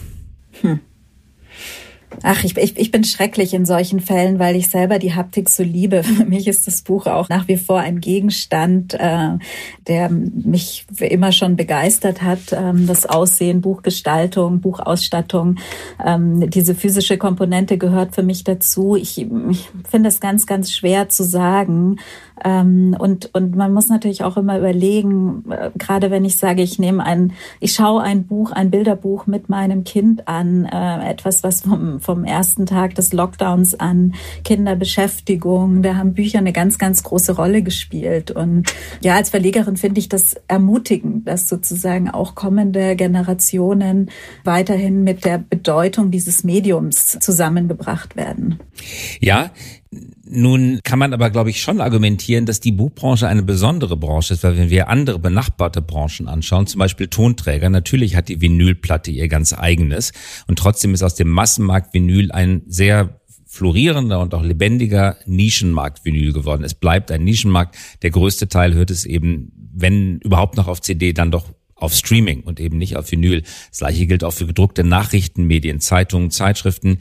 Hm. 0.61 0.79
Ach, 2.23 2.43
ich, 2.43 2.57
ich, 2.57 2.77
ich 2.77 2.91
bin 2.91 3.03
schrecklich 3.03 3.53
in 3.53 3.65
solchen 3.65 3.99
Fällen, 3.99 4.39
weil 4.39 4.55
ich 4.55 4.69
selber 4.69 4.99
die 4.99 5.13
Haptik 5.13 5.49
so 5.49 5.63
liebe. 5.63 6.03
Für 6.03 6.25
mich 6.25 6.47
ist 6.47 6.67
das 6.67 6.81
Buch 6.81 7.05
auch 7.07 7.29
nach 7.29 7.47
wie 7.47 7.57
vor 7.57 7.79
ein 7.79 7.99
Gegenstand, 7.99 8.93
äh, 8.93 9.37
der 9.87 10.09
mich 10.09 10.85
immer 10.99 11.31
schon 11.31 11.55
begeistert 11.55 12.21
hat. 12.21 12.51
Ähm, 12.51 12.87
das 12.87 13.05
Aussehen, 13.05 13.61
Buchgestaltung, 13.61 14.61
Buchausstattung, 14.61 15.57
ähm, 16.03 16.49
diese 16.49 16.75
physische 16.75 17.17
Komponente 17.17 17.77
gehört 17.77 18.15
für 18.15 18.23
mich 18.23 18.43
dazu. 18.43 18.95
Ich, 18.95 19.19
ich 19.19 19.69
finde 19.89 20.09
es 20.09 20.19
ganz, 20.19 20.45
ganz 20.45 20.71
schwer 20.71 21.09
zu 21.09 21.23
sagen, 21.23 21.97
und, 22.43 23.33
und 23.33 23.55
man 23.55 23.73
muss 23.73 23.87
natürlich 23.87 24.23
auch 24.23 24.35
immer 24.35 24.57
überlegen, 24.57 25.45
äh, 25.49 25.71
gerade 25.77 26.11
wenn 26.11 26.25
ich 26.25 26.37
sage, 26.37 26.61
ich 26.61 26.79
nehme 26.79 27.03
ein, 27.03 27.31
ich 27.61 27.73
schaue 27.73 28.01
ein 28.01 28.25
Buch, 28.25 28.51
ein 28.51 28.71
Bilderbuch 28.71 29.25
mit 29.25 29.47
meinem 29.47 29.85
Kind 29.85 30.27
an, 30.27 30.65
äh, 30.65 31.09
etwas, 31.09 31.43
was 31.43 31.61
vom, 31.61 32.01
vom 32.01 32.25
ersten 32.25 32.65
Tag 32.65 32.95
des 32.95 33.13
Lockdowns 33.13 33.79
an 33.79 34.15
Kinderbeschäftigung, 34.43 35.81
da 35.81 35.95
haben 35.95 36.13
Bücher 36.13 36.39
eine 36.39 36.51
ganz, 36.51 36.77
ganz 36.77 37.03
große 37.03 37.35
Rolle 37.35 37.61
gespielt. 37.61 38.31
Und 38.31 38.73
ja, 39.01 39.15
als 39.15 39.29
Verlegerin 39.29 39.77
finde 39.77 39.99
ich 39.99 40.09
das 40.09 40.35
ermutigend, 40.47 41.27
dass 41.27 41.47
sozusagen 41.47 42.09
auch 42.09 42.35
kommende 42.35 42.97
Generationen 42.97 44.11
weiterhin 44.43 45.03
mit 45.03 45.23
der 45.23 45.37
Bedeutung 45.37 46.11
dieses 46.11 46.43
Mediums 46.43 47.17
zusammengebracht 47.19 48.17
werden. 48.17 48.59
Ja, 49.21 49.51
nun 50.27 50.79
kann 50.83 50.99
man 50.99 51.13
aber, 51.13 51.29
glaube 51.29 51.49
ich, 51.49 51.61
schon 51.61 51.81
argumentieren, 51.81 52.45
dass 52.45 52.59
die 52.59 52.71
Buchbranche 52.71 53.27
eine 53.27 53.43
besondere 53.43 53.97
Branche 53.97 54.33
ist, 54.33 54.43
weil 54.43 54.57
wenn 54.57 54.69
wir 54.69 54.89
andere 54.89 55.19
benachbarte 55.19 55.81
Branchen 55.81 56.27
anschauen, 56.27 56.67
zum 56.67 56.79
Beispiel 56.79 57.07
Tonträger, 57.07 57.69
natürlich 57.69 58.15
hat 58.15 58.29
die 58.29 58.41
Vinylplatte 58.41 59.11
ihr 59.11 59.27
ganz 59.27 59.53
eigenes 59.53 60.11
und 60.47 60.59
trotzdem 60.59 60.93
ist 60.93 61.03
aus 61.03 61.15
dem 61.15 61.29
Massenmarkt 61.29 61.93
Vinyl 61.93 62.31
ein 62.31 62.63
sehr 62.67 63.21
florierender 63.45 64.19
und 64.19 64.33
auch 64.33 64.43
lebendiger 64.43 65.17
Nischenmarkt 65.25 66.03
Vinyl 66.03 66.33
geworden. 66.33 66.63
Es 66.63 66.73
bleibt 66.73 67.09
ein 67.11 67.23
Nischenmarkt. 67.23 67.77
Der 68.01 68.09
größte 68.09 68.49
Teil 68.49 68.73
hört 68.73 68.91
es 68.91 69.05
eben, 69.05 69.51
wenn 69.73 70.19
überhaupt 70.19 70.57
noch 70.57 70.67
auf 70.67 70.81
CD, 70.81 71.13
dann 71.13 71.31
doch 71.31 71.53
auf 71.75 71.93
Streaming 71.93 72.41
und 72.41 72.59
eben 72.59 72.77
nicht 72.77 72.97
auf 72.97 73.11
Vinyl. 73.11 73.43
Das 73.69 73.79
gleiche 73.79 74.07
gilt 74.07 74.23
auch 74.23 74.31
für 74.31 74.47
gedruckte 74.47 74.83
Nachrichtenmedien, 74.83 75.79
Zeitungen, 75.79 76.31
Zeitschriften 76.31 76.99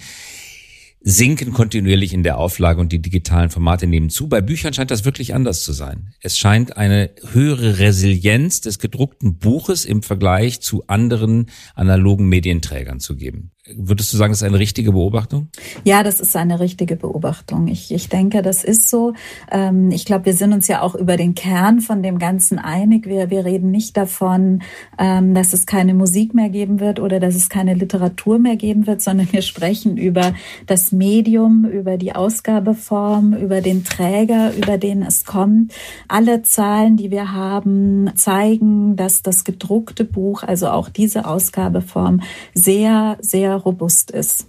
sinken 1.06 1.52
kontinuierlich 1.52 2.14
in 2.14 2.23
der 2.23 2.38
Auflage 2.38 2.80
und 2.80 2.90
die 2.90 3.02
digitalen 3.02 3.50
Formate 3.50 3.87
nehmen 3.87 4.08
zu. 4.08 4.26
Bei 4.26 4.40
Büchern 4.40 4.73
scheint 4.73 4.90
das 4.90 5.04
wirklich 5.04 5.34
anders 5.34 5.62
zu 5.62 5.75
sein. 5.75 6.14
Es 6.23 6.38
scheint 6.38 6.78
eine 6.78 7.11
höhere 7.32 7.78
Resilienz 7.78 8.62
des 8.62 8.78
gedruckten 8.78 9.37
Buches 9.37 9.84
im 9.84 10.02
Vergleich 10.02 10.62
zu 10.62 10.87
anderen 10.87 11.50
analogen 11.75 12.26
Medienträgern 12.30 13.00
zu 13.00 13.16
geben. 13.16 13.50
Würdest 13.66 14.12
du 14.12 14.18
sagen, 14.18 14.30
das 14.30 14.42
ist 14.42 14.47
eine 14.47 14.59
richtige 14.59 14.92
Beobachtung? 14.92 15.49
Ja, 15.85 16.02
das 16.02 16.21
ist 16.21 16.37
eine 16.37 16.61
richtige 16.61 16.97
Beobachtung. 16.97 17.66
Ich, 17.68 17.90
ich 17.94 18.11
denke, 18.11 18.42
das 18.42 18.62
ist 18.62 18.90
so. 18.90 19.14
Ähm, 19.50 19.90
ich 19.90 20.04
glaube, 20.04 20.26
wir 20.26 20.35
sind 20.35 20.52
uns 20.52 20.68
ja 20.68 20.83
auch 20.83 20.94
über 20.94 21.16
den 21.16 21.35
Kern 21.35 21.80
von 21.80 22.02
dem 22.02 22.18
Ganzen 22.18 22.59
einig. 22.59 23.06
Wir, 23.06 23.30
wir 23.30 23.47
reden 23.47 23.71
nicht 23.71 23.97
davon, 23.97 24.61
ähm, 24.99 25.33
dass 25.33 25.54
es 25.54 25.64
keine 25.64 25.94
Musik 25.94 26.35
mehr 26.35 26.50
geben 26.50 26.78
wird 26.78 27.00
oder 27.00 27.21
dass 27.21 27.37
es 27.37 27.49
keine 27.49 27.73
Literatur 27.73 28.38
mehr 28.38 28.56
geben 28.56 28.87
wird, 28.87 29.00
sondern 29.00 29.33
wir 29.33 29.40
sprechen 29.40 29.97
über 29.97 30.35
das 30.66 30.92
Medium, 30.92 31.64
über 31.64 31.97
die 31.97 32.14
Ausgabeform, 32.14 33.33
über 33.33 33.62
den 33.62 33.83
Träger, 33.83 34.52
über 34.54 34.76
den 34.76 35.00
es 35.00 35.25
kommt. 35.25 35.73
Alle 36.06 36.42
Zahlen, 36.42 36.99
die 36.99 37.11
wir 37.11 37.33
haben, 37.33 38.11
zeigen, 38.14 38.97
dass 38.97 39.23
das 39.23 39.44
gedruckte 39.44 40.04
Buch, 40.04 40.42
also 40.42 40.68
auch 40.68 40.90
diese 40.90 41.26
Ausgabeform, 41.26 42.21
sehr, 42.52 43.16
sehr 43.23 43.53
robust 43.56 44.11
ist. 44.11 44.46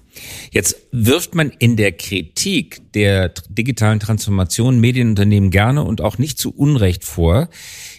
Jetzt 0.52 0.78
wirft 0.92 1.36
man 1.36 1.50
in 1.50 1.76
der 1.76 1.92
Kritik 1.92 2.82
der 2.94 3.34
digitalen 3.50 4.00
Transformation 4.00 4.80
Medienunternehmen 4.80 5.52
gerne 5.52 5.84
und 5.84 6.02
auch 6.02 6.18
nicht 6.18 6.38
zu 6.40 6.52
Unrecht 6.56 7.04
vor, 7.04 7.50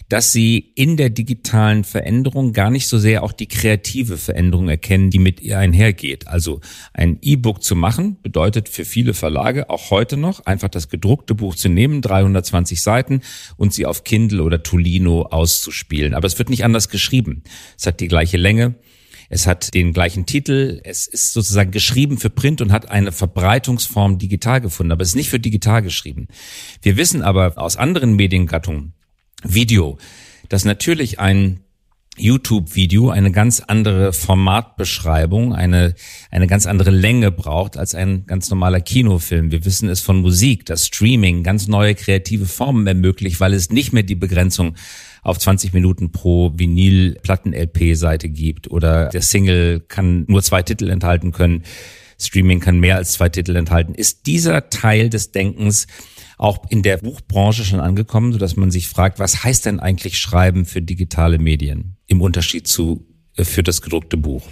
dass 0.09 0.31
sie 0.31 0.71
in 0.75 0.95
der 0.97 1.09
digitalen 1.09 1.83
Veränderung 1.83 2.53
gar 2.53 2.69
nicht 2.69 2.87
so 2.87 2.97
sehr 2.97 3.23
auch 3.23 3.33
die 3.33 3.47
kreative 3.47 4.17
Veränderung 4.17 4.69
erkennen, 4.69 5.09
die 5.09 5.19
mit 5.19 5.41
ihr 5.41 5.59
einhergeht. 5.59 6.27
Also 6.27 6.61
ein 6.93 7.19
E-Book 7.21 7.61
zu 7.61 7.75
machen 7.75 8.17
bedeutet 8.23 8.69
für 8.69 8.85
viele 8.85 9.13
Verlage 9.13 9.69
auch 9.69 9.91
heute 9.91 10.17
noch 10.17 10.45
einfach 10.45 10.69
das 10.69 10.89
gedruckte 10.89 11.35
Buch 11.35 11.55
zu 11.55 11.69
nehmen, 11.69 12.01
320 12.01 12.81
Seiten 12.81 13.21
und 13.57 13.73
sie 13.73 13.85
auf 13.85 14.03
Kindle 14.05 14.43
oder 14.43 14.63
Tolino 14.63 15.23
auszuspielen. 15.23 16.13
Aber 16.13 16.25
es 16.25 16.39
wird 16.39 16.49
nicht 16.49 16.63
anders 16.63 16.89
geschrieben. 16.89 17.43
Es 17.77 17.85
hat 17.85 17.99
die 17.99 18.07
gleiche 18.07 18.37
Länge. 18.37 18.75
Es 19.29 19.47
hat 19.47 19.73
den 19.73 19.93
gleichen 19.93 20.25
Titel. 20.25 20.79
Es 20.83 21.07
ist 21.07 21.33
sozusagen 21.33 21.71
geschrieben 21.71 22.17
für 22.17 22.29
Print 22.29 22.61
und 22.61 22.71
hat 22.71 22.89
eine 22.89 23.11
Verbreitungsform 23.11 24.17
digital 24.17 24.61
gefunden, 24.61 24.91
aber 24.91 25.01
es 25.01 25.09
ist 25.09 25.15
nicht 25.15 25.29
für 25.29 25.39
digital 25.39 25.81
geschrieben. 25.81 26.27
Wir 26.81 26.97
wissen 26.97 27.21
aber 27.21 27.53
aus 27.57 27.77
anderen 27.77 28.15
Mediengattungen, 28.15 28.93
Video, 29.43 29.97
dass 30.49 30.65
natürlich 30.65 31.19
ein 31.19 31.59
YouTube-Video 32.17 33.09
eine 33.09 33.31
ganz 33.31 33.59
andere 33.59 34.11
Formatbeschreibung, 34.11 35.53
eine, 35.53 35.93
eine 36.31 36.47
ganz 36.47 36.65
andere 36.65 36.89
Länge 36.89 37.31
braucht 37.31 37.77
als 37.77 37.93
ein 37.95 38.25
ganz 38.25 38.49
normaler 38.49 38.81
Kinofilm. 38.81 39.51
Wir 39.51 39.65
wissen 39.65 39.87
es 39.87 40.01
von 40.01 40.21
Musik, 40.21 40.65
dass 40.65 40.87
Streaming 40.87 41.43
ganz 41.43 41.67
neue 41.67 41.95
kreative 41.95 42.45
Formen 42.45 42.87
ermöglicht, 42.87 43.39
weil 43.39 43.53
es 43.53 43.69
nicht 43.69 43.93
mehr 43.93 44.03
die 44.03 44.15
Begrenzung 44.15 44.75
auf 45.27 45.37
20 45.37 45.73
Minuten 45.73 46.11
pro 46.11 46.53
Vinyl-Platten-LP-Seite 46.55 48.29
gibt. 48.29 48.71
Oder 48.71 49.09
der 49.09 49.21
Single 49.21 49.81
kann 49.81 50.23
nur 50.27 50.41
zwei 50.41 50.63
Titel 50.63 50.89
enthalten 50.89 51.33
können, 51.33 51.63
Streaming 52.19 52.61
kann 52.61 52.79
mehr 52.79 52.95
als 52.95 53.11
zwei 53.11 53.29
Titel 53.29 53.55
enthalten. 53.57 53.93
Ist 53.93 54.25
dieser 54.25 54.69
Teil 54.69 55.09
des 55.09 55.31
Denkens 55.31 55.85
auch 56.37 56.69
in 56.69 56.81
der 56.81 56.97
Buchbranche 56.97 57.65
schon 57.65 57.81
angekommen, 57.81 58.31
sodass 58.31 58.55
man 58.55 58.71
sich 58.71 58.87
fragt, 58.87 59.19
was 59.19 59.43
heißt 59.43 59.65
denn 59.65 59.79
eigentlich 59.79 60.17
Schreiben 60.17 60.65
für 60.65 60.81
digitale 60.81 61.39
Medien? 61.39 61.97
Im 62.07 62.21
Unterschied 62.21 62.65
zu 62.65 63.05
für 63.45 63.63
das 63.63 63.81
gedruckte 63.81 64.17
Buch. 64.17 64.43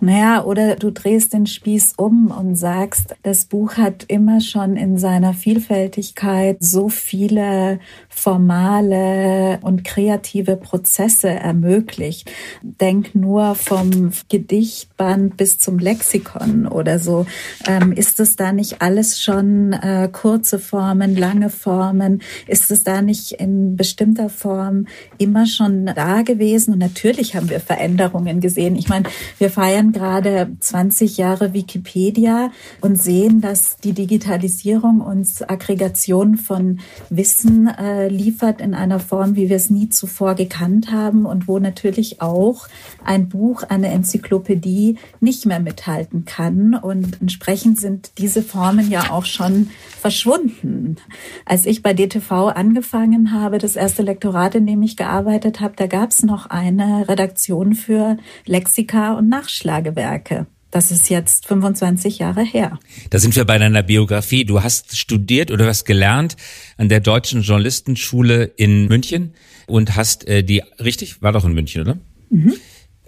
Naja, 0.00 0.44
oder 0.44 0.76
du 0.76 0.90
drehst 0.90 1.32
den 1.32 1.46
Spieß 1.46 1.94
um 1.96 2.30
und 2.30 2.56
sagst, 2.56 3.14
das 3.22 3.44
Buch 3.44 3.76
hat 3.76 4.04
immer 4.08 4.40
schon 4.40 4.76
in 4.76 4.98
seiner 4.98 5.34
Vielfältigkeit 5.34 6.58
so 6.60 6.88
viele 6.88 7.78
formale 8.08 9.58
und 9.62 9.84
kreative 9.84 10.56
Prozesse 10.56 11.28
ermöglicht. 11.28 12.30
Denk 12.62 13.14
nur 13.14 13.54
vom 13.54 14.10
Gedichtband 14.28 15.36
bis 15.36 15.58
zum 15.58 15.78
Lexikon 15.78 16.66
oder 16.66 16.98
so. 16.98 17.26
Ähm, 17.66 17.92
ist 17.92 18.20
es 18.20 18.36
da 18.36 18.52
nicht 18.52 18.82
alles 18.82 19.20
schon 19.20 19.72
äh, 19.72 20.08
kurze 20.12 20.58
Formen, 20.58 21.16
lange 21.16 21.50
Formen? 21.50 22.22
Ist 22.46 22.70
es 22.70 22.82
da 22.84 23.02
nicht 23.02 23.32
in 23.32 23.76
bestimmter 23.76 24.28
Form 24.28 24.86
immer 25.18 25.46
schon 25.46 25.86
da 25.86 26.22
gewesen? 26.22 26.74
Und 26.74 26.80
natürlich 26.80 27.34
haben 27.34 27.50
wir 27.50 27.60
Veränderungen 27.60 28.27
gesehen. 28.40 28.76
Ich 28.76 28.88
meine, 28.88 29.08
wir 29.38 29.50
feiern 29.50 29.92
gerade 29.92 30.50
20 30.60 31.16
Jahre 31.16 31.54
Wikipedia 31.54 32.50
und 32.80 33.02
sehen, 33.02 33.40
dass 33.40 33.78
die 33.78 33.92
Digitalisierung 33.92 35.00
uns 35.00 35.42
Aggregation 35.42 36.36
von 36.36 36.80
Wissen 37.10 37.66
äh, 37.66 38.08
liefert 38.08 38.60
in 38.60 38.74
einer 38.74 39.00
Form, 39.00 39.34
wie 39.34 39.48
wir 39.48 39.56
es 39.56 39.70
nie 39.70 39.88
zuvor 39.88 40.34
gekannt 40.34 40.92
haben 40.92 41.24
und 41.24 41.48
wo 41.48 41.58
natürlich 41.58 42.20
auch 42.20 42.68
ein 43.04 43.28
Buch, 43.28 43.62
eine 43.62 43.88
Enzyklopädie 43.88 44.98
nicht 45.20 45.46
mehr 45.46 45.60
mithalten 45.60 46.24
kann. 46.24 46.74
Und 46.74 47.20
entsprechend 47.20 47.80
sind 47.80 48.12
diese 48.18 48.42
Formen 48.42 48.90
ja 48.90 49.10
auch 49.10 49.24
schon 49.24 49.70
verschwunden. 49.98 50.96
Als 51.44 51.66
ich 51.66 51.82
bei 51.82 51.94
DTV 51.94 52.48
angefangen 52.48 53.32
habe, 53.32 53.58
das 53.58 53.76
erste 53.76 54.02
Lektorat, 54.02 54.54
in 54.54 54.66
dem 54.66 54.82
ich 54.82 54.96
gearbeitet 54.96 55.60
habe, 55.60 55.74
da 55.76 55.86
gab 55.86 56.10
es 56.10 56.22
noch 56.22 56.46
eine 56.46 57.08
Redaktion 57.08 57.74
für 57.74 58.17
Lexika 58.46 59.14
und 59.14 59.28
Nachschlagewerke. 59.28 60.46
Das 60.70 60.90
ist 60.90 61.08
jetzt 61.08 61.46
25 61.46 62.18
Jahre 62.18 62.44
her. 62.44 62.78
Da 63.08 63.18
sind 63.18 63.34
wir 63.36 63.46
bei 63.46 63.56
deiner 63.56 63.82
Biografie. 63.82 64.44
Du 64.44 64.62
hast 64.62 64.98
studiert 64.98 65.50
oder 65.50 65.66
hast 65.66 65.84
gelernt 65.86 66.36
an 66.76 66.90
der 66.90 67.00
Deutschen 67.00 67.40
Journalistenschule 67.40 68.44
in 68.44 68.86
München 68.86 69.32
und 69.66 69.96
hast 69.96 70.28
äh, 70.28 70.42
die, 70.42 70.62
richtig, 70.78 71.22
war 71.22 71.32
doch 71.32 71.46
in 71.46 71.54
München, 71.54 71.82
oder? 71.82 71.98
Mhm 72.28 72.54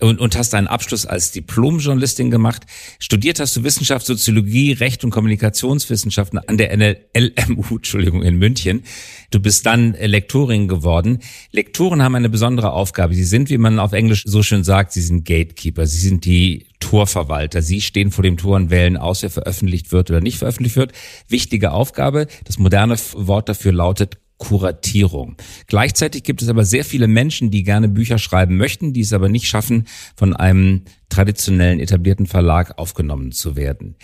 und, 0.00 0.21
und 0.21 0.37
hast 0.37 0.54
einen 0.54 0.66
Abschluss 0.66 1.07
als 1.07 1.33
Diplom-Journalistin 1.33 2.30
gemacht. 2.30 2.62
Studiert 2.99 3.40
hast 3.40 3.57
du 3.57 3.64
Wissenschaft, 3.64 4.07
Soziologie, 4.07 4.73
Recht 4.73 5.04
und 5.04 5.11
Kommunikationswissenschaften 5.11 6.38
an 6.38 6.57
der 6.57 6.76
LMU, 6.76 7.64
Entschuldigung, 7.76 8.23
in 8.23 8.38
München. 8.38 8.83
Du 9.30 9.40
bist 9.40 9.66
dann 9.66 9.92
Lektorin 9.92 10.69
geworden. 10.69 11.21
Lektoren 11.52 12.02
haben 12.02 12.14
eine 12.14 12.28
besondere 12.28 12.73
Aufgabe. 12.73 13.14
Sie 13.14 13.25
sind, 13.25 13.50
wie 13.50 13.59
man 13.59 13.78
auf 13.78 13.92
Englisch 13.92 14.25
so 14.26 14.42
schön 14.42 14.64
sagt, 14.64 14.92
sie 14.92 15.02
sind 15.02 15.25
Gatekeeper. 15.25 15.87
Sie 15.87 15.99
sind 15.99 16.25
die 16.25 16.66
Torverwalter. 16.80 17.62
Sie 17.62 17.80
stehen 17.80 18.11
vor 18.11 18.23
dem 18.23 18.37
Tor 18.37 18.57
und 18.57 18.71
wählen 18.71 18.97
aus, 18.97 19.23
wer 19.23 19.30
veröffentlicht 19.30 19.92
wird 19.92 20.11
oder 20.11 20.21
nicht 20.21 20.38
veröffentlicht 20.38 20.76
wird. 20.76 20.92
Wichtige 21.28 21.73
Aufgabe. 21.73 22.26
Das 22.45 22.59
moderne 22.59 22.97
Wort 23.14 23.49
dafür 23.49 23.73
lautet 23.73 24.19
Kuratierung. 24.41 25.37
Gleichzeitig 25.69 26.25
gibt 26.25 26.43
es 26.43 26.49
aber 26.49 26.65
sehr 26.65 26.85
viele 26.85 27.07
Menschen, 27.07 27.53
die 27.53 27.63
gerne 27.63 27.89
Bücher 27.89 28.19
schreiben 28.19 28.57
möchten, 28.57 28.93
die 28.93 29.03
es 29.03 29.13
aber 29.13 29.29
nicht 29.29 29.47
schaffen, 29.47 29.87
von 30.17 30.35
einem 30.35 30.83
traditionellen 31.11 31.79
etablierten 31.79 32.27
Verlag 32.27 32.77
aufgenommen 32.79 33.31
zu 33.31 33.55
werden. 33.55 33.95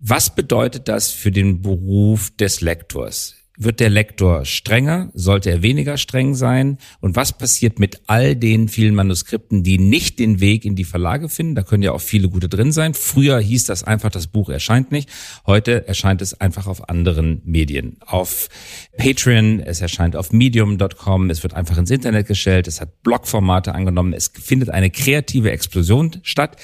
Was 0.00 0.34
bedeutet 0.34 0.88
das 0.88 1.10
für 1.10 1.30
den 1.30 1.60
Beruf 1.60 2.34
des 2.36 2.62
Lektors? 2.62 3.36
Wird 3.62 3.78
der 3.78 3.90
Lektor 3.90 4.46
strenger? 4.46 5.10
Sollte 5.12 5.50
er 5.50 5.62
weniger 5.62 5.98
streng 5.98 6.34
sein? 6.34 6.78
Und 7.00 7.14
was 7.14 7.36
passiert 7.36 7.78
mit 7.78 8.00
all 8.06 8.34
den 8.34 8.68
vielen 8.68 8.94
Manuskripten, 8.94 9.62
die 9.62 9.78
nicht 9.78 10.18
den 10.18 10.40
Weg 10.40 10.64
in 10.64 10.76
die 10.76 10.84
Verlage 10.84 11.28
finden? 11.28 11.56
Da 11.56 11.62
können 11.62 11.82
ja 11.82 11.92
auch 11.92 12.00
viele 12.00 12.30
gute 12.30 12.48
drin 12.48 12.72
sein. 12.72 12.94
Früher 12.94 13.38
hieß 13.38 13.64
das 13.64 13.84
einfach, 13.84 14.08
das 14.08 14.28
Buch 14.28 14.48
erscheint 14.48 14.92
nicht. 14.92 15.10
Heute 15.44 15.86
erscheint 15.86 16.22
es 16.22 16.40
einfach 16.40 16.66
auf 16.66 16.88
anderen 16.88 17.42
Medien. 17.44 17.98
Auf 18.06 18.48
Patreon, 18.96 19.60
es 19.60 19.82
erscheint 19.82 20.16
auf 20.16 20.32
medium.com, 20.32 21.28
es 21.28 21.42
wird 21.42 21.52
einfach 21.52 21.76
ins 21.76 21.90
Internet 21.90 22.28
gestellt, 22.28 22.66
es 22.66 22.80
hat 22.80 23.02
Blogformate 23.02 23.74
angenommen, 23.74 24.14
es 24.14 24.32
findet 24.42 24.70
eine 24.70 24.88
kreative 24.88 25.50
Explosion 25.50 26.16
statt. 26.22 26.56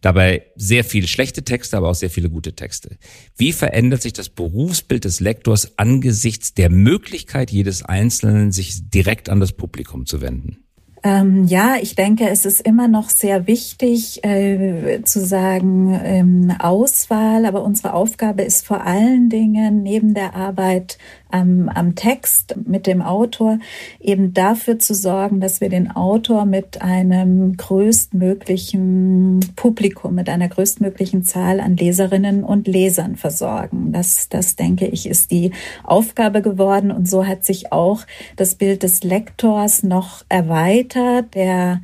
Dabei 0.00 0.46
sehr 0.56 0.84
viele 0.84 1.08
schlechte 1.08 1.42
Texte, 1.42 1.76
aber 1.76 1.90
auch 1.90 1.94
sehr 1.94 2.10
viele 2.10 2.30
gute 2.30 2.54
Texte. 2.54 2.96
Wie 3.36 3.52
verändert 3.52 4.02
sich 4.02 4.12
das 4.12 4.28
Berufsbild 4.28 5.04
des 5.04 5.20
Lektors 5.20 5.78
angesichts 5.78 6.54
der 6.54 6.70
Möglichkeit 6.70 7.50
jedes 7.50 7.82
Einzelnen, 7.82 8.52
sich 8.52 8.90
direkt 8.90 9.28
an 9.28 9.40
das 9.40 9.52
Publikum 9.52 10.06
zu 10.06 10.20
wenden? 10.20 10.58
Ähm, 11.04 11.44
ja, 11.46 11.76
ich 11.80 11.94
denke, 11.94 12.28
es 12.28 12.44
ist 12.44 12.60
immer 12.60 12.88
noch 12.88 13.08
sehr 13.08 13.46
wichtig 13.46 14.24
äh, 14.24 15.02
zu 15.04 15.24
sagen 15.24 15.98
ähm, 16.02 16.52
Auswahl, 16.58 17.46
aber 17.46 17.62
unsere 17.62 17.94
Aufgabe 17.94 18.42
ist 18.42 18.66
vor 18.66 18.84
allen 18.84 19.28
Dingen 19.28 19.82
neben 19.82 20.14
der 20.14 20.34
Arbeit 20.34 20.98
am, 21.30 21.68
am 21.68 21.94
Text 21.94 22.56
mit 22.66 22.86
dem 22.86 23.02
Autor 23.02 23.58
eben 24.00 24.32
dafür 24.34 24.78
zu 24.78 24.94
sorgen, 24.94 25.40
dass 25.40 25.60
wir 25.60 25.68
den 25.68 25.90
Autor 25.90 26.44
mit 26.44 26.82
einem 26.82 27.56
größtmöglichen 27.56 29.40
Publikum, 29.56 30.14
mit 30.14 30.28
einer 30.28 30.48
größtmöglichen 30.48 31.24
Zahl 31.24 31.60
an 31.60 31.76
Leserinnen 31.76 32.44
und 32.44 32.66
Lesern 32.66 33.16
versorgen. 33.16 33.92
Das, 33.92 34.28
das 34.28 34.56
denke 34.56 34.86
ich, 34.86 35.08
ist 35.08 35.30
die 35.30 35.52
Aufgabe 35.84 36.42
geworden. 36.42 36.90
Und 36.90 37.08
so 37.08 37.26
hat 37.26 37.44
sich 37.44 37.72
auch 37.72 38.02
das 38.36 38.54
Bild 38.54 38.82
des 38.82 39.02
Lektors 39.04 39.82
noch 39.82 40.24
erweitert, 40.28 41.34
der 41.34 41.80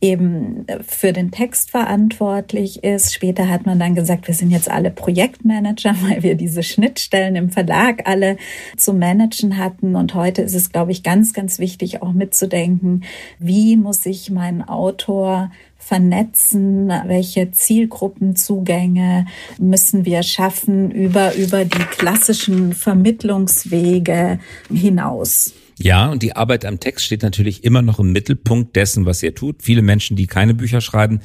eben 0.00 0.64
für 0.86 1.12
den 1.12 1.30
Text 1.30 1.70
verantwortlich 1.70 2.84
ist. 2.84 3.12
Später 3.12 3.48
hat 3.48 3.66
man 3.66 3.80
dann 3.80 3.96
gesagt, 3.96 4.28
wir 4.28 4.34
sind 4.34 4.50
jetzt 4.50 4.70
alle 4.70 4.90
Projektmanager, 4.90 5.96
weil 6.02 6.22
wir 6.22 6.34
diese 6.36 6.62
Schnittstellen 6.62 7.36
im 7.36 7.50
Verlag 7.50 8.02
alle 8.06 8.36
zu 8.76 8.92
managen 8.94 9.58
hatten. 9.58 9.96
Und 9.96 10.14
heute 10.14 10.42
ist 10.42 10.54
es, 10.54 10.70
glaube 10.70 10.92
ich, 10.92 11.02
ganz, 11.02 11.32
ganz 11.32 11.58
wichtig 11.58 12.02
auch 12.02 12.12
mitzudenken, 12.12 13.04
wie 13.38 13.76
muss 13.76 14.06
ich 14.06 14.30
meinen 14.30 14.62
Autor 14.62 15.50
vernetzen, 15.78 16.92
welche 17.06 17.50
Zielgruppenzugänge 17.50 19.26
müssen 19.58 20.04
wir 20.04 20.22
schaffen 20.22 20.90
über, 20.90 21.34
über 21.34 21.64
die 21.64 21.78
klassischen 21.78 22.74
Vermittlungswege 22.74 24.38
hinaus. 24.70 25.54
Ja, 25.78 26.10
und 26.10 26.22
die 26.22 26.34
Arbeit 26.34 26.64
am 26.64 26.80
Text 26.80 27.06
steht 27.06 27.22
natürlich 27.22 27.62
immer 27.62 27.82
noch 27.82 28.00
im 28.00 28.12
Mittelpunkt 28.12 28.74
dessen, 28.74 29.06
was 29.06 29.22
ihr 29.22 29.34
tut. 29.34 29.62
Viele 29.62 29.82
Menschen, 29.82 30.16
die 30.16 30.26
keine 30.26 30.54
Bücher 30.54 30.80
schreiben, 30.80 31.20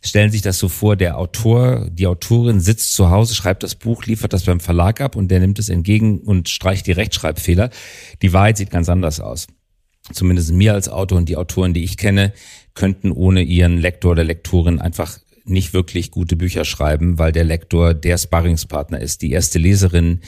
stellen 0.00 0.30
sich 0.30 0.42
das 0.42 0.58
so 0.58 0.68
vor, 0.68 0.94
der 0.94 1.18
Autor, 1.18 1.88
die 1.90 2.06
Autorin 2.06 2.60
sitzt 2.60 2.94
zu 2.94 3.10
Hause, 3.10 3.34
schreibt 3.34 3.64
das 3.64 3.74
Buch, 3.74 4.04
liefert 4.06 4.32
das 4.32 4.44
beim 4.44 4.60
Verlag 4.60 5.00
ab 5.00 5.16
und 5.16 5.28
der 5.28 5.40
nimmt 5.40 5.58
es 5.58 5.68
entgegen 5.68 6.20
und 6.20 6.48
streicht 6.48 6.86
die 6.86 6.92
Rechtschreibfehler. 6.92 7.70
Die 8.22 8.32
Wahrheit 8.32 8.58
sieht 8.58 8.70
ganz 8.70 8.88
anders 8.88 9.18
aus. 9.18 9.48
Zumindest 10.12 10.52
mir 10.52 10.72
als 10.72 10.88
Autor 10.88 11.18
und 11.18 11.28
die 11.28 11.36
Autoren, 11.36 11.74
die 11.74 11.82
ich 11.82 11.96
kenne, 11.96 12.32
könnten 12.74 13.10
ohne 13.10 13.42
ihren 13.42 13.78
Lektor 13.78 14.12
oder 14.12 14.22
Lektorin 14.22 14.80
einfach 14.80 15.18
nicht 15.48 15.72
wirklich 15.72 16.10
gute 16.10 16.36
Bücher 16.36 16.64
schreiben, 16.64 17.18
weil 17.18 17.32
der 17.32 17.44
Lektor 17.44 17.94
der 17.94 18.18
Sparringspartner 18.18 19.00
ist, 19.00 19.22
die 19.22 19.30
erste 19.30 19.58
Leserin, 19.58 20.20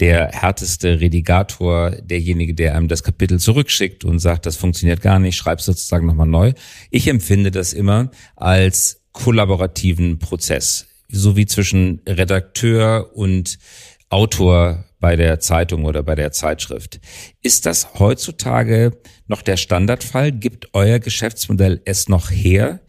der 0.00 0.30
härteste 0.32 1.00
Redigator, 1.00 1.90
derjenige, 1.90 2.54
der 2.54 2.74
einem 2.76 2.88
das 2.88 3.02
Kapitel 3.02 3.38
zurückschickt 3.38 4.04
und 4.04 4.18
sagt, 4.18 4.46
das 4.46 4.56
funktioniert 4.56 5.02
gar 5.02 5.18
nicht, 5.18 5.36
schreib 5.36 5.60
sozusagen 5.60 6.06
nochmal 6.06 6.26
neu. 6.26 6.52
Ich 6.90 7.08
empfinde 7.08 7.50
das 7.50 7.72
immer 7.72 8.10
als 8.36 9.02
kollaborativen 9.12 10.18
Prozess, 10.18 10.86
so 11.08 11.36
wie 11.36 11.46
zwischen 11.46 12.00
Redakteur 12.06 13.10
und 13.14 13.58
Autor 14.08 14.84
bei 15.00 15.16
der 15.16 15.40
Zeitung 15.40 15.84
oder 15.84 16.02
bei 16.02 16.14
der 16.14 16.32
Zeitschrift. 16.32 17.00
Ist 17.42 17.66
das 17.66 17.94
heutzutage 17.98 18.92
noch 19.26 19.42
der 19.42 19.56
Standardfall? 19.56 20.32
Gibt 20.32 20.68
euer 20.74 20.98
Geschäftsmodell 20.98 21.80
es 21.84 22.08
noch 22.08 22.30
her, 22.30 22.80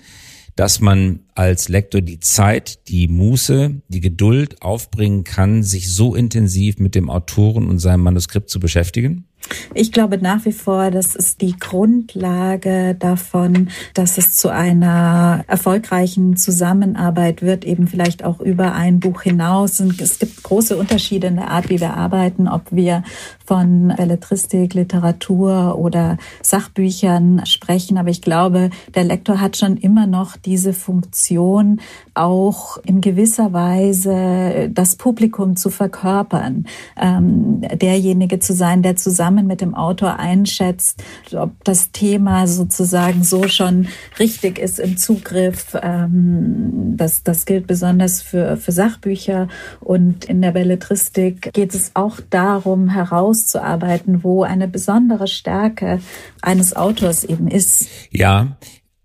dass 0.55 0.79
man 0.79 1.21
als 1.35 1.69
Lektor 1.69 2.01
die 2.01 2.19
Zeit, 2.19 2.87
die 2.87 3.07
Muße, 3.07 3.81
die 3.87 4.01
Geduld 4.01 4.61
aufbringen 4.61 5.23
kann, 5.23 5.63
sich 5.63 5.93
so 5.93 6.15
intensiv 6.15 6.77
mit 6.79 6.95
dem 6.95 7.09
Autoren 7.09 7.67
und 7.67 7.79
seinem 7.79 8.01
Manuskript 8.01 8.49
zu 8.49 8.59
beschäftigen? 8.59 9.25
Ich 9.73 9.91
glaube 9.91 10.17
nach 10.17 10.45
wie 10.45 10.51
vor, 10.51 10.91
das 10.91 11.15
ist 11.15 11.41
die 11.41 11.57
Grundlage 11.57 12.95
davon, 12.95 13.69
dass 13.93 14.17
es 14.17 14.35
zu 14.35 14.49
einer 14.49 15.43
erfolgreichen 15.47 16.37
Zusammenarbeit 16.37 17.41
wird, 17.41 17.65
eben 17.65 17.87
vielleicht 17.87 18.23
auch 18.23 18.39
über 18.39 18.73
ein 18.73 18.99
Buch 18.99 19.23
hinaus. 19.23 19.79
Und 19.79 19.99
es 20.01 20.19
gibt 20.19 20.43
große 20.43 20.77
Unterschiede 20.77 21.27
in 21.27 21.35
der 21.35 21.49
Art, 21.49 21.69
wie 21.69 21.79
wir 21.79 21.95
arbeiten, 21.95 22.47
ob 22.47 22.71
wir 22.71 23.03
von 23.45 23.93
Belletristik, 23.97 24.73
Literatur 24.73 25.77
oder 25.77 26.17
Sachbüchern 26.41 27.45
sprechen. 27.45 27.97
Aber 27.97 28.09
ich 28.09 28.21
glaube, 28.21 28.69
der 28.95 29.03
Lektor 29.03 29.41
hat 29.41 29.57
schon 29.57 29.77
immer 29.77 30.07
noch 30.07 30.37
diese 30.37 30.73
Funktion, 30.73 31.81
auch 32.13 32.77
in 32.85 33.01
gewisser 33.01 33.53
Weise 33.53 34.69
das 34.71 34.95
Publikum 34.95 35.55
zu 35.55 35.69
verkörpern, 35.69 36.65
ähm, 36.99 37.61
derjenige 37.61 38.39
zu 38.39 38.53
sein, 38.53 38.83
der 38.83 38.95
zusammen 38.95 39.32
mit 39.41 39.61
dem 39.61 39.73
Autor 39.73 40.19
einschätzt, 40.19 41.03
ob 41.33 41.63
das 41.63 41.91
Thema 41.91 42.45
sozusagen 42.45 43.23
so 43.23 43.47
schon 43.47 43.87
richtig 44.19 44.59
ist 44.59 44.79
im 44.79 44.97
Zugriff. 44.97 45.75
Ähm, 45.81 46.93
das, 46.97 47.23
das 47.23 47.45
gilt 47.45 47.65
besonders 47.65 48.21
für, 48.21 48.57
für 48.57 48.71
Sachbücher 48.71 49.47
und 49.79 50.25
in 50.25 50.41
der 50.41 50.51
Belletristik 50.51 51.51
geht 51.53 51.73
es 51.73 51.91
auch 51.95 52.19
darum, 52.29 52.89
herauszuarbeiten, 52.89 54.23
wo 54.23 54.43
eine 54.43 54.67
besondere 54.67 55.27
Stärke 55.27 55.99
eines 56.41 56.75
Autors 56.75 57.23
eben 57.23 57.47
ist. 57.47 57.87
Ja, 58.11 58.57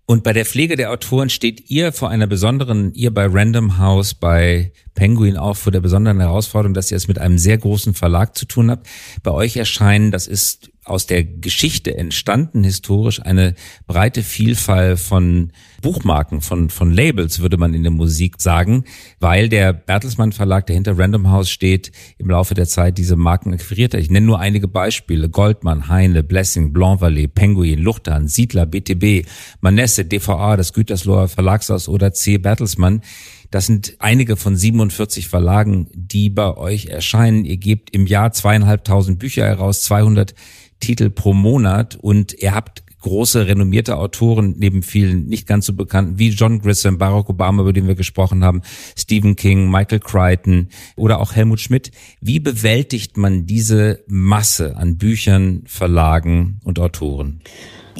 und 0.09 0.23
bei 0.23 0.33
der 0.33 0.43
Pflege 0.43 0.75
der 0.75 0.89
Autoren 0.89 1.29
steht 1.29 1.69
ihr 1.69 1.93
vor 1.93 2.09
einer 2.09 2.25
besonderen, 2.25 2.91
ihr 2.95 3.13
bei 3.13 3.27
Random 3.27 3.77
House, 3.77 4.15
bei 4.15 4.71
Penguin 4.95 5.37
auch 5.37 5.55
vor 5.55 5.71
der 5.71 5.81
besonderen 5.81 6.19
Herausforderung, 6.19 6.73
dass 6.73 6.89
ihr 6.89 6.97
es 6.97 7.07
mit 7.07 7.19
einem 7.19 7.37
sehr 7.37 7.59
großen 7.59 7.93
Verlag 7.93 8.35
zu 8.35 8.47
tun 8.47 8.71
habt. 8.71 8.87
Bei 9.21 9.29
euch 9.29 9.55
erscheinen, 9.55 10.09
das 10.09 10.25
ist 10.25 10.71
aus 10.89 11.05
der 11.05 11.23
Geschichte 11.23 11.95
entstanden, 11.97 12.63
historisch 12.63 13.21
eine 13.21 13.55
breite 13.87 14.23
Vielfalt 14.23 14.99
von 14.99 15.51
Buchmarken, 15.81 16.41
von, 16.41 16.69
von 16.69 16.91
Labels, 16.91 17.39
würde 17.39 17.57
man 17.57 17.73
in 17.73 17.83
der 17.83 17.91
Musik 17.91 18.41
sagen, 18.41 18.83
weil 19.19 19.49
der 19.49 19.73
Bertelsmann 19.73 20.31
Verlag, 20.31 20.65
der 20.67 20.75
hinter 20.75 20.97
Random 20.97 21.29
House 21.29 21.49
steht, 21.49 21.91
im 22.17 22.29
Laufe 22.29 22.53
der 22.53 22.67
Zeit 22.67 22.97
diese 22.97 23.15
Marken 23.15 23.53
akquiriert 23.53 23.93
hat. 23.93 24.01
Ich 24.01 24.09
nenne 24.09 24.25
nur 24.25 24.39
einige 24.39 24.67
Beispiele. 24.67 25.29
Goldmann, 25.29 25.87
Heine, 25.87 26.23
Blessing, 26.23 26.73
Blanc 26.73 27.01
Valley, 27.01 27.27
Penguin, 27.27 27.79
Luchtan, 27.79 28.27
Siedler, 28.27 28.65
BTB, 28.65 29.27
Manesse, 29.61 30.05
DVA, 30.05 30.57
das 30.57 30.73
Gütersloher 30.73 31.27
Verlagshaus 31.27 31.87
oder 31.87 32.13
C. 32.13 32.37
Bertelsmann. 32.37 33.01
Das 33.51 33.65
sind 33.65 33.95
einige 33.97 34.35
von 34.35 34.55
47 34.55 35.27
Verlagen, 35.27 35.87
die 35.93 36.29
bei 36.29 36.55
euch 36.55 36.85
erscheinen. 36.85 37.45
Ihr 37.45 37.57
gebt 37.57 37.89
im 37.95 38.05
Jahr 38.05 38.31
zweieinhalbtausend 38.31 39.17
Bücher 39.17 39.45
heraus, 39.45 39.81
200 39.83 40.35
Titel 40.79 41.09
pro 41.09 41.33
Monat 41.33 41.95
und 41.95 42.33
ihr 42.33 42.53
habt 42.53 42.83
große 43.01 43.47
renommierte 43.47 43.97
Autoren 43.97 44.55
neben 44.57 44.83
vielen 44.83 45.27
nicht 45.27 45.47
ganz 45.47 45.65
so 45.65 45.73
bekannten 45.73 46.19
wie 46.19 46.29
John 46.29 46.61
Grissom, 46.61 46.97
Barack 46.97 47.29
Obama, 47.29 47.61
über 47.61 47.73
den 47.73 47.87
wir 47.87 47.95
gesprochen 47.95 48.43
haben, 48.43 48.61
Stephen 48.97 49.35
King, 49.35 49.69
Michael 49.71 49.99
Crichton 49.99 50.67
oder 50.95 51.19
auch 51.19 51.33
Helmut 51.33 51.61
Schmidt. 51.61 51.91
Wie 52.21 52.39
bewältigt 52.39 53.17
man 53.17 53.45
diese 53.45 54.03
Masse 54.07 54.75
an 54.75 54.97
Büchern, 54.97 55.63
Verlagen 55.65 56.59
und 56.63 56.79
Autoren? 56.79 57.41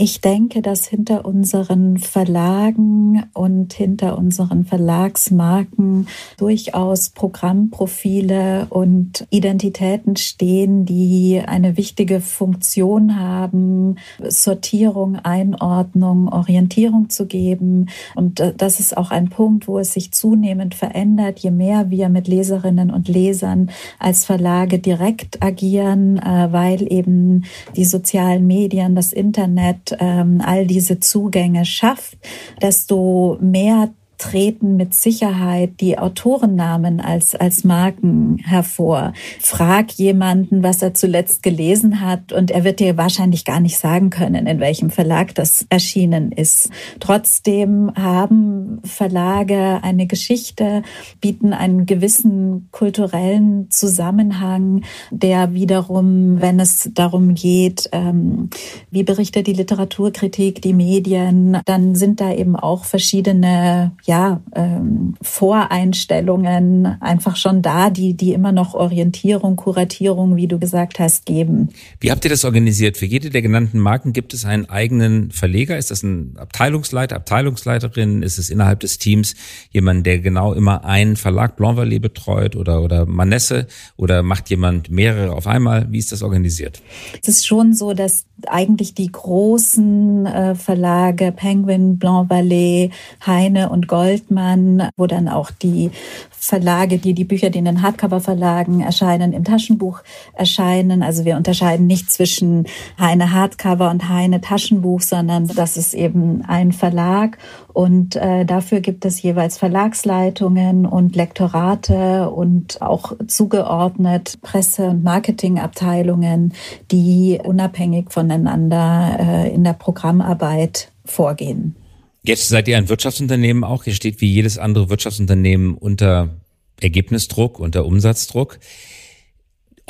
Ich 0.01 0.21
denke, 0.21 0.61
dass 0.61 0.87
hinter 0.87 1.25
unseren 1.25 1.97
Verlagen 1.97 3.25
und 3.33 3.73
hinter 3.73 4.17
unseren 4.17 4.63
Verlagsmarken 4.63 6.07
durchaus 6.37 7.09
Programmprofile 7.09 8.67
und 8.69 9.27
Identitäten 9.29 10.15
stehen, 10.15 10.85
die 10.85 11.41
eine 11.45 11.75
wichtige 11.75 12.21
Funktion 12.21 13.19
haben, 13.19 13.97
Sortierung, 14.25 15.17
Einordnung, 15.17 16.29
Orientierung 16.29 17.09
zu 17.09 17.25
geben. 17.25 17.89
Und 18.15 18.41
das 18.55 18.79
ist 18.79 18.95
auch 18.95 19.11
ein 19.11 19.27
Punkt, 19.27 19.67
wo 19.67 19.79
es 19.79 19.91
sich 19.91 20.13
zunehmend 20.13 20.75
verändert, 20.75 21.39
je 21.39 21.51
mehr 21.51 21.89
wir 21.89 22.07
mit 22.07 22.29
Leserinnen 22.29 22.89
und 22.89 23.09
Lesern 23.09 23.69
als 23.99 24.23
Verlage 24.23 24.79
direkt 24.79 25.43
agieren, 25.43 26.19
äh, 26.19 26.47
weil 26.53 26.89
eben 26.89 27.43
die 27.75 27.83
sozialen 27.83 28.47
Medien, 28.47 28.95
das 28.95 29.11
Internet, 29.11 29.88
ähm, 29.99 30.41
all 30.45 30.65
diese 30.65 30.99
Zugänge 30.99 31.65
schafft, 31.65 32.17
desto 32.61 33.37
mehr 33.41 33.89
treten 34.19 34.75
mit 34.75 34.93
Sicherheit 34.93 35.79
die 35.79 35.97
Autorennamen 35.97 36.99
als, 36.99 37.33
als 37.33 37.63
Marken 37.63 38.37
hervor. 38.43 39.13
Frag 39.39 39.93
jemanden, 39.93 40.61
was 40.61 40.81
er 40.81 40.93
zuletzt 40.93 41.41
gelesen 41.41 42.01
hat 42.01 42.31
und 42.33 42.51
er 42.51 42.63
wird 42.63 42.79
dir 42.79 42.97
wahrscheinlich 42.97 43.45
gar 43.45 43.59
nicht 43.59 43.79
sagen 43.79 44.11
können, 44.11 44.45
in 44.45 44.59
welchem 44.59 44.91
Verlag 44.91 45.33
das 45.35 45.65
erschienen 45.69 46.31
ist. 46.31 46.69
Trotzdem 46.99 47.91
haben 47.95 48.81
Verlage 48.83 49.79
eine 49.81 50.05
Geschichte, 50.05 50.83
bieten 51.21 51.53
einen 51.53 51.85
gewissen 51.85 52.67
kulturellen 52.71 53.71
Zusammenhang, 53.71 54.83
der 55.11 55.53
wiederum, 55.53 56.41
wenn 56.41 56.59
es 56.59 56.91
darum 56.93 57.35
geht, 57.35 57.89
ähm, 57.93 58.49
wie 58.91 59.03
berichtet 59.03 59.47
die 59.47 59.53
Literaturkritik, 59.53 60.61
die 60.61 60.73
Medien, 60.73 61.57
dann 61.65 61.95
sind 61.95 62.19
da 62.19 62.33
eben 62.33 62.57
auch 62.57 62.83
verschiedene 62.83 63.93
ja, 64.09 64.41
ähm, 64.55 65.13
Voreinstellungen 65.21 66.97
einfach 66.99 67.35
schon 67.35 67.61
da, 67.61 67.91
die, 67.91 68.15
die 68.15 68.33
immer 68.33 68.51
noch 68.51 68.73
Orientierung, 68.73 69.55
Kuratierung, 69.55 70.35
wie 70.35 70.47
du 70.47 70.57
gesagt 70.57 70.97
hast, 70.97 71.27
geben. 71.27 71.69
Wie 71.99 72.09
habt 72.09 72.25
ihr 72.25 72.31
das 72.31 72.43
organisiert? 72.43 72.97
Für 72.97 73.05
jede 73.05 73.29
der 73.29 73.43
genannten 73.43 73.77
Marken 73.77 74.11
gibt 74.11 74.33
es 74.33 74.45
einen 74.45 74.67
eigenen 74.67 75.29
Verleger? 75.29 75.77
Ist 75.77 75.91
das 75.91 76.01
ein 76.01 76.33
Abteilungsleiter, 76.39 77.17
Abteilungsleiterin? 77.17 78.23
Ist 78.23 78.39
es 78.39 78.49
innerhalb 78.49 78.79
des 78.79 78.97
Teams 78.97 79.35
jemand, 79.69 80.07
der 80.07 80.17
genau 80.17 80.53
immer 80.53 80.85
einen 80.85 81.15
Verlag 81.15 81.55
Blanc 81.55 81.77
Valley 81.77 81.99
betreut 81.99 82.55
oder, 82.55 82.81
oder 82.81 83.05
Manesse? 83.05 83.67
Oder 83.95 84.23
macht 84.23 84.49
jemand 84.49 84.89
mehrere 84.89 85.33
auf 85.33 85.45
einmal? 85.45 85.85
Wie 85.91 85.99
ist 85.99 86.11
das 86.11 86.23
organisiert? 86.23 86.81
Es 87.21 87.27
ist 87.27 87.45
schon 87.45 87.75
so, 87.75 87.93
dass 87.93 88.25
eigentlich 88.47 88.95
die 88.95 89.11
großen 89.11 90.25
äh, 90.25 90.55
Verlage 90.55 91.31
Penguin, 91.31 91.99
Blanc 91.99 92.31
Valley, 92.31 92.89
Heine 93.23 93.69
und 93.69 93.87
Gold 93.87 93.98
Goldmann, 93.99 94.89
wo 94.95 95.07
dann 95.07 95.27
auch 95.27 95.51
die 95.51 95.91
Verlage, 96.31 96.99
die 96.99 97.13
die 97.13 97.25
Bücher, 97.25 97.49
die 97.49 97.59
in 97.59 97.65
den 97.65 97.81
Hardcover-Verlagen 97.81 98.79
erscheinen, 98.79 99.33
im 99.33 99.43
Taschenbuch 99.43 99.99
erscheinen. 100.33 101.03
Also 101.03 101.25
wir 101.25 101.35
unterscheiden 101.35 101.85
nicht 101.85 102.09
zwischen 102.09 102.65
Heine 102.97 103.33
Hardcover 103.33 103.89
und 103.89 104.07
Heine 104.07 104.39
Taschenbuch, 104.39 105.01
sondern 105.01 105.47
das 105.47 105.75
ist 105.75 105.93
eben 105.93 106.45
ein 106.47 106.71
Verlag 106.71 107.37
und 107.73 108.15
äh, 108.15 108.45
dafür 108.45 108.79
gibt 108.79 109.03
es 109.03 109.21
jeweils 109.21 109.57
Verlagsleitungen 109.57 110.85
und 110.85 111.17
Lektorate 111.17 112.29
und 112.29 112.81
auch 112.81 113.13
zugeordnet 113.27 114.41
Presse- 114.41 114.91
und 114.91 115.03
Marketingabteilungen, 115.03 116.53
die 116.89 117.39
unabhängig 117.43 118.11
voneinander 118.11 119.17
äh, 119.19 119.53
in 119.53 119.65
der 119.65 119.73
Programmarbeit 119.73 120.89
vorgehen. 121.03 121.75
Jetzt 122.21 122.49
seid 122.49 122.67
ihr 122.67 122.77
ein 122.77 122.89
Wirtschaftsunternehmen 122.89 123.63
auch. 123.63 123.85
Ihr 123.85 123.93
steht 123.93 124.21
wie 124.21 124.31
jedes 124.31 124.57
andere 124.57 124.89
Wirtschaftsunternehmen 124.89 125.73
unter 125.73 126.41
Ergebnisdruck, 126.81 127.59
unter 127.59 127.85
Umsatzdruck. 127.85 128.59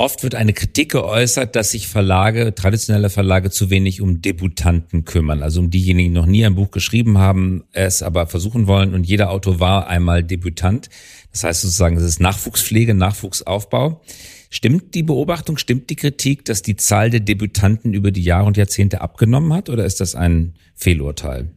Oft 0.00 0.22
wird 0.22 0.34
eine 0.34 0.54
Kritik 0.54 0.92
geäußert, 0.92 1.54
dass 1.54 1.72
sich 1.72 1.86
Verlage, 1.86 2.54
traditionelle 2.54 3.10
Verlage 3.10 3.50
zu 3.50 3.68
wenig 3.68 4.00
um 4.00 4.22
Debutanten 4.22 5.04
kümmern, 5.04 5.42
also 5.42 5.60
um 5.60 5.68
diejenigen, 5.68 6.14
die 6.14 6.18
noch 6.18 6.24
nie 6.24 6.46
ein 6.46 6.54
Buch 6.54 6.70
geschrieben 6.70 7.18
haben, 7.18 7.64
es 7.72 8.02
aber 8.02 8.26
versuchen 8.26 8.66
wollen 8.66 8.94
und 8.94 9.04
jeder 9.04 9.30
Autor 9.30 9.60
war 9.60 9.88
einmal 9.88 10.24
Debutant. 10.24 10.88
Das 11.32 11.44
heißt 11.44 11.60
sozusagen, 11.60 11.98
es 11.98 12.02
ist 12.02 12.18
Nachwuchspflege, 12.18 12.94
Nachwuchsaufbau. 12.94 14.00
Stimmt 14.48 14.94
die 14.94 15.02
Beobachtung, 15.02 15.58
stimmt 15.58 15.90
die 15.90 15.96
Kritik, 15.96 16.46
dass 16.46 16.62
die 16.62 16.76
Zahl 16.76 17.10
der 17.10 17.20
Debütanten 17.20 17.92
über 17.92 18.10
die 18.10 18.22
Jahre 18.22 18.46
und 18.46 18.56
Jahrzehnte 18.56 19.02
abgenommen 19.02 19.52
hat 19.52 19.68
oder 19.68 19.84
ist 19.84 20.00
das 20.00 20.14
ein 20.14 20.54
Fehlurteil? 20.74 21.50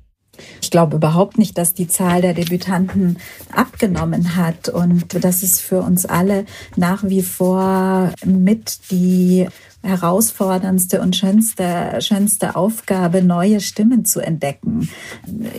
Ich 0.62 0.72
glaube 0.72 0.96
überhaupt 0.96 1.38
nicht, 1.38 1.58
dass 1.58 1.74
die 1.74 1.88
Zahl 1.88 2.22
der 2.22 2.34
Debütanten 2.34 3.18
abgenommen 3.52 4.36
hat 4.36 4.70
und 4.70 5.24
das 5.24 5.44
ist 5.44 5.62
für 5.62 5.82
uns 5.82 6.06
alle 6.06 6.46
nach 6.76 7.04
wie 7.04 7.22
vor 7.22 8.12
mit 8.26 8.92
die 8.92 9.48
herausforderndste 9.84 11.02
und 11.02 11.16
schönste, 11.16 12.00
schönste 12.00 12.56
Aufgabe, 12.56 13.22
neue 13.22 13.60
Stimmen 13.60 14.06
zu 14.06 14.22
entdecken. 14.22 14.90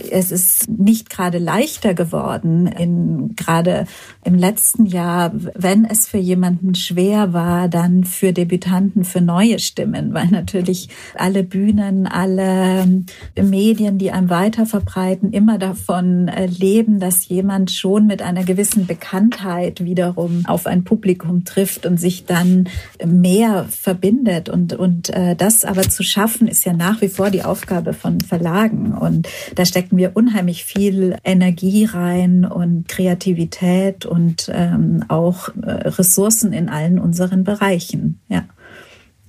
Es 0.09 0.31
ist 0.31 0.67
nicht 0.67 1.11
gerade 1.11 1.37
leichter 1.37 1.93
geworden, 1.93 2.65
in, 2.65 3.35
gerade 3.35 3.85
im 4.23 4.33
letzten 4.33 4.87
Jahr, 4.87 5.31
wenn 5.53 5.85
es 5.85 6.07
für 6.07 6.17
jemanden 6.17 6.73
schwer 6.73 7.33
war, 7.33 7.69
dann 7.69 8.03
für 8.03 8.33
Debütanten, 8.33 9.03
für 9.03 9.21
neue 9.21 9.59
Stimmen, 9.59 10.13
weil 10.15 10.27
natürlich 10.27 10.89
alle 11.13 11.43
Bühnen, 11.43 12.07
alle 12.07 13.03
Medien, 13.39 13.99
die 13.99 14.11
einem 14.11 14.31
weiter 14.31 14.65
verbreiten, 14.65 15.33
immer 15.33 15.59
davon 15.59 16.29
äh, 16.29 16.47
leben, 16.47 16.99
dass 16.99 17.27
jemand 17.27 17.69
schon 17.69 18.07
mit 18.07 18.23
einer 18.23 18.43
gewissen 18.43 18.87
Bekanntheit 18.87 19.83
wiederum 19.85 20.45
auf 20.47 20.65
ein 20.65 20.83
Publikum 20.83 21.45
trifft 21.45 21.85
und 21.85 21.99
sich 21.99 22.25
dann 22.25 22.67
mehr 23.05 23.65
verbindet. 23.69 24.14
Und, 24.49 24.73
und 24.73 25.09
äh, 25.09 25.35
das 25.35 25.65
aber 25.65 25.83
zu 25.83 26.03
schaffen, 26.03 26.47
ist 26.47 26.65
ja 26.65 26.73
nach 26.73 27.01
wie 27.01 27.09
vor 27.09 27.29
die 27.29 27.43
Aufgabe 27.43 27.93
von 27.93 28.21
Verlagen. 28.21 28.93
Und 28.93 29.27
da 29.55 29.65
stecken 29.65 29.97
wir 29.97 30.15
unheimlich 30.15 30.65
viel 30.65 31.17
Energie 31.23 31.85
rein 31.85 32.45
und 32.45 32.87
Kreativität 32.87 34.05
und 34.05 34.49
ähm, 34.53 35.03
auch 35.07 35.49
äh, 35.61 35.89
Ressourcen 35.89 36.53
in 36.53 36.69
allen 36.69 36.99
unseren 36.99 37.43
Bereichen. 37.43 38.19
Ja. 38.29 38.45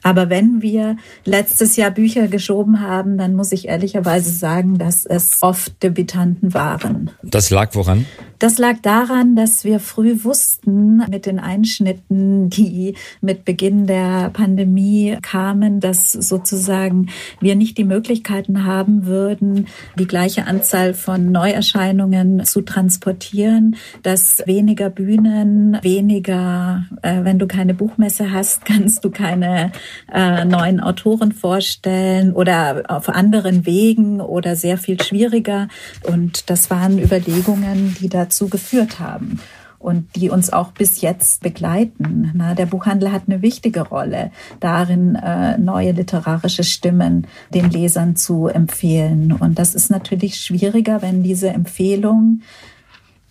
Aber 0.06 0.30
wenn 0.30 0.62
wir 0.62 0.98
letztes 1.24 1.74
Jahr 1.74 1.90
Bücher 1.90 2.28
geschoben 2.28 2.80
haben, 2.80 3.18
dann 3.18 3.34
muss 3.34 3.50
ich 3.50 3.66
ehrlicherweise 3.66 4.30
sagen, 4.30 4.78
dass 4.78 5.04
es 5.04 5.38
oft 5.40 5.82
Debütanten 5.82 6.54
waren. 6.54 7.10
Das 7.24 7.50
lag 7.50 7.74
woran? 7.74 8.06
Das 8.38 8.58
lag 8.58 8.76
daran, 8.82 9.34
dass 9.34 9.64
wir 9.64 9.80
früh 9.80 10.22
wussten 10.22 10.98
mit 11.10 11.24
den 11.24 11.38
Einschnitten, 11.38 12.50
die 12.50 12.94
mit 13.22 13.46
Beginn 13.46 13.86
der 13.86 14.28
Pandemie 14.30 15.16
kamen, 15.22 15.80
dass 15.80 16.12
sozusagen 16.12 17.08
wir 17.40 17.56
nicht 17.56 17.78
die 17.78 17.84
Möglichkeiten 17.84 18.64
haben 18.64 19.06
würden, 19.06 19.68
die 19.98 20.06
gleiche 20.06 20.46
Anzahl 20.46 20.92
von 20.92 21.32
Neuerscheinungen 21.32 22.44
zu 22.44 22.60
transportieren, 22.60 23.76
dass 24.02 24.42
weniger 24.44 24.90
Bühnen, 24.90 25.78
weniger, 25.82 26.84
äh, 27.00 27.24
wenn 27.24 27.38
du 27.38 27.46
keine 27.46 27.72
Buchmesse 27.72 28.32
hast, 28.32 28.64
kannst 28.66 29.02
du 29.02 29.10
keine 29.10 29.72
äh, 30.12 30.44
neuen 30.44 30.80
Autoren 30.80 31.32
vorstellen 31.32 32.32
oder 32.32 32.82
auf 32.88 33.08
anderen 33.08 33.64
Wegen 33.64 34.20
oder 34.20 34.56
sehr 34.56 34.78
viel 34.78 35.00
schwieriger. 35.02 35.68
Und 36.02 36.50
das 36.50 36.70
waren 36.70 36.98
Überlegungen, 36.98 37.96
die 38.00 38.08
da 38.08 38.26
dazu 38.26 38.48
geführt 38.48 38.98
haben 38.98 39.40
und 39.78 40.16
die 40.16 40.30
uns 40.30 40.52
auch 40.52 40.72
bis 40.72 41.00
jetzt 41.00 41.42
begleiten. 41.42 42.32
Na, 42.34 42.54
der 42.54 42.66
Buchhandel 42.66 43.12
hat 43.12 43.24
eine 43.26 43.40
wichtige 43.40 43.82
Rolle 43.82 44.32
darin, 44.58 45.14
äh, 45.14 45.58
neue 45.58 45.92
literarische 45.92 46.64
Stimmen 46.64 47.26
den 47.54 47.70
Lesern 47.70 48.16
zu 48.16 48.48
empfehlen. 48.48 49.32
Und 49.32 49.58
das 49.58 49.74
ist 49.74 49.90
natürlich 49.90 50.40
schwieriger, 50.40 51.02
wenn 51.02 51.22
diese 51.22 51.50
Empfehlung 51.50 52.40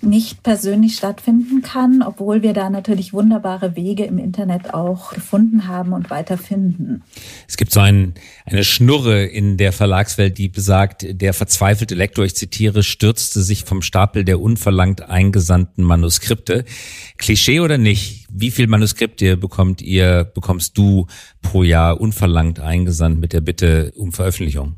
nicht 0.01 0.43
persönlich 0.43 0.97
stattfinden 0.97 1.61
kann, 1.61 2.03
obwohl 2.03 2.41
wir 2.41 2.53
da 2.53 2.69
natürlich 2.69 3.13
wunderbare 3.13 3.75
Wege 3.75 4.05
im 4.05 4.17
Internet 4.17 4.73
auch 4.73 5.13
gefunden 5.13 5.67
haben 5.67 5.93
und 5.93 6.09
weiter 6.09 6.37
finden. 6.37 7.01
Es 7.47 7.57
gibt 7.57 7.71
so 7.71 7.79
ein, 7.79 8.13
eine 8.45 8.63
Schnurre 8.63 9.25
in 9.25 9.57
der 9.57 9.71
Verlagswelt, 9.71 10.37
die 10.37 10.49
besagt, 10.49 11.05
der 11.09 11.33
verzweifelte 11.33 11.95
Lektor, 11.95 12.25
ich 12.25 12.35
zitiere, 12.35 12.83
stürzte 12.83 13.41
sich 13.41 13.63
vom 13.63 13.81
Stapel 13.81 14.25
der 14.25 14.39
unverlangt 14.39 15.01
eingesandten 15.01 15.83
Manuskripte. 15.83 16.65
Klischee 17.17 17.59
oder 17.59 17.77
nicht? 17.77 18.27
Wie 18.29 18.51
viel 18.51 18.67
Manuskripte 18.67 19.37
bekommt 19.37 19.81
ihr, 19.81 20.25
bekommst 20.25 20.77
du 20.77 21.07
pro 21.41 21.63
Jahr 21.63 21.99
unverlangt 21.99 22.59
eingesandt 22.59 23.19
mit 23.19 23.33
der 23.33 23.41
Bitte 23.41 23.93
um 23.95 24.11
Veröffentlichung? 24.11 24.75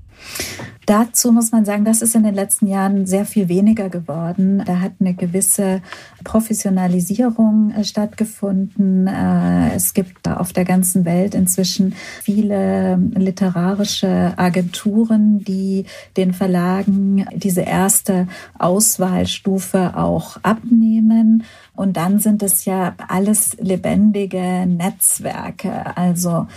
Dazu 0.87 1.33
muss 1.33 1.51
man 1.51 1.65
sagen, 1.65 1.83
das 1.83 2.01
ist 2.01 2.15
in 2.15 2.23
den 2.23 2.33
letzten 2.33 2.65
Jahren 2.65 3.05
sehr 3.05 3.25
viel 3.25 3.49
weniger 3.49 3.89
geworden. 3.89 4.63
Da 4.65 4.79
hat 4.79 4.93
eine 5.01 5.13
gewisse 5.13 5.81
Professionalisierung 6.23 7.71
äh, 7.71 7.83
stattgefunden. 7.83 9.05
Äh, 9.05 9.75
es 9.75 9.93
gibt 9.93 10.29
auf 10.29 10.53
der 10.53 10.63
ganzen 10.63 11.03
Welt 11.03 11.35
inzwischen 11.35 11.93
viele 12.23 12.97
literarische 13.15 14.33
Agenturen, 14.37 15.43
die 15.43 15.87
den 16.15 16.33
Verlagen 16.33 17.25
diese 17.33 17.61
erste 17.61 18.29
Auswahlstufe 18.57 19.97
auch 19.97 20.37
abnehmen. 20.41 21.43
Und 21.77 21.95
dann 21.95 22.17
sind 22.17 22.41
es 22.41 22.65
ja 22.65 22.95
alles 23.07 23.55
lebendige 23.59 24.65
Netzwerke. 24.65 25.95
Also 25.95 26.47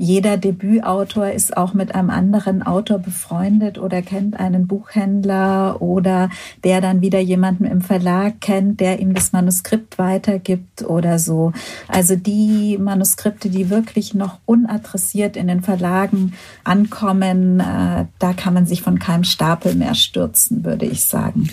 jeder 0.00 0.36
Debütautor 0.36 1.30
ist 1.30 1.56
auch 1.56 1.74
mit 1.74 1.96
einem 1.96 2.10
anderen 2.10 2.62
Autor 2.62 3.00
befreundet 3.00 3.78
oder 3.78 4.00
kennt 4.00 4.38
einen 4.38 4.68
Buchhändler 4.68 5.82
oder 5.82 6.30
der 6.62 6.80
dann 6.80 7.00
wieder 7.00 7.18
jemanden 7.18 7.64
im 7.64 7.80
Verlag 7.80 8.40
kennt, 8.40 8.78
der 8.78 9.00
ihm 9.00 9.12
das 9.12 9.32
Manuskript 9.32 9.98
weitergibt 9.98 10.82
oder 10.82 11.18
so. 11.18 11.52
Also 11.88 12.14
die 12.14 12.78
Manuskripte, 12.78 13.50
die 13.50 13.70
wirklich 13.70 14.14
noch 14.14 14.38
unadressiert 14.46 15.36
in 15.36 15.48
den 15.48 15.62
Verlagen 15.62 16.34
ankommen, 16.62 17.58
äh, 17.58 18.04
da 18.20 18.32
kann 18.34 18.54
man 18.54 18.66
sich 18.66 18.82
von 18.82 19.00
keinem 19.00 19.24
Stapel 19.24 19.74
mehr 19.74 19.96
stürzen, 19.96 20.64
würde 20.64 20.86
ich 20.86 21.02
sagen. 21.02 21.48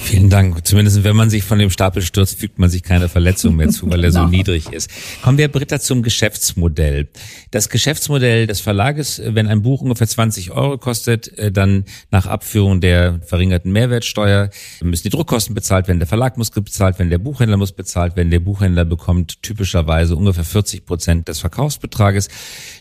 Vielen 0.00 0.30
Dank. 0.30 0.66
Zumindest 0.66 1.04
wenn 1.04 1.16
man 1.16 1.28
sich 1.28 1.44
von 1.44 1.58
dem 1.58 1.70
Stapel 1.70 2.02
stürzt, 2.02 2.38
fügt 2.38 2.58
man 2.58 2.70
sich 2.70 2.82
keine 2.82 3.08
Verletzung 3.08 3.56
mehr 3.56 3.68
zu, 3.68 3.90
weil 3.90 4.02
er 4.04 4.12
so 4.12 4.24
niedrig 4.28 4.72
ist. 4.72 4.90
Kommen 5.22 5.36
wir, 5.36 5.48
Britta, 5.48 5.80
zum 5.80 6.02
Geschäftsmodell. 6.02 7.08
Das 7.50 7.68
Geschäftsmodell 7.68 8.46
des 8.46 8.60
Verlages, 8.60 9.20
wenn 9.22 9.48
ein 9.48 9.60
Buch 9.60 9.82
ungefähr 9.82 10.06
20 10.06 10.52
Euro 10.52 10.78
kostet, 10.78 11.36
äh, 11.36 11.52
dann 11.52 11.84
nach 12.10 12.26
Abführung 12.26 12.80
der 12.80 13.20
verringerten 13.26 13.72
Mehrwertsteuer 13.72 14.50
müssen 14.82 15.02
die 15.02 15.10
Druckkosten 15.10 15.54
bezahlt 15.54 15.88
werden, 15.88 15.98
der 15.98 16.08
Verlag 16.08 16.38
muss 16.38 16.50
bezahlt 16.50 16.98
werden, 16.98 17.10
der 17.10 17.18
Buchhändler 17.18 17.56
muss 17.56 17.72
bezahlt 17.72 18.16
werden. 18.16 18.30
Der 18.30 18.40
Buchhändler 18.40 18.84
bekommt 18.84 19.42
typischerweise 19.42 20.16
ungefähr 20.16 20.44
40 20.44 20.86
Prozent 20.86 21.28
des 21.28 21.40
Verkaufsbetrages. 21.40 22.28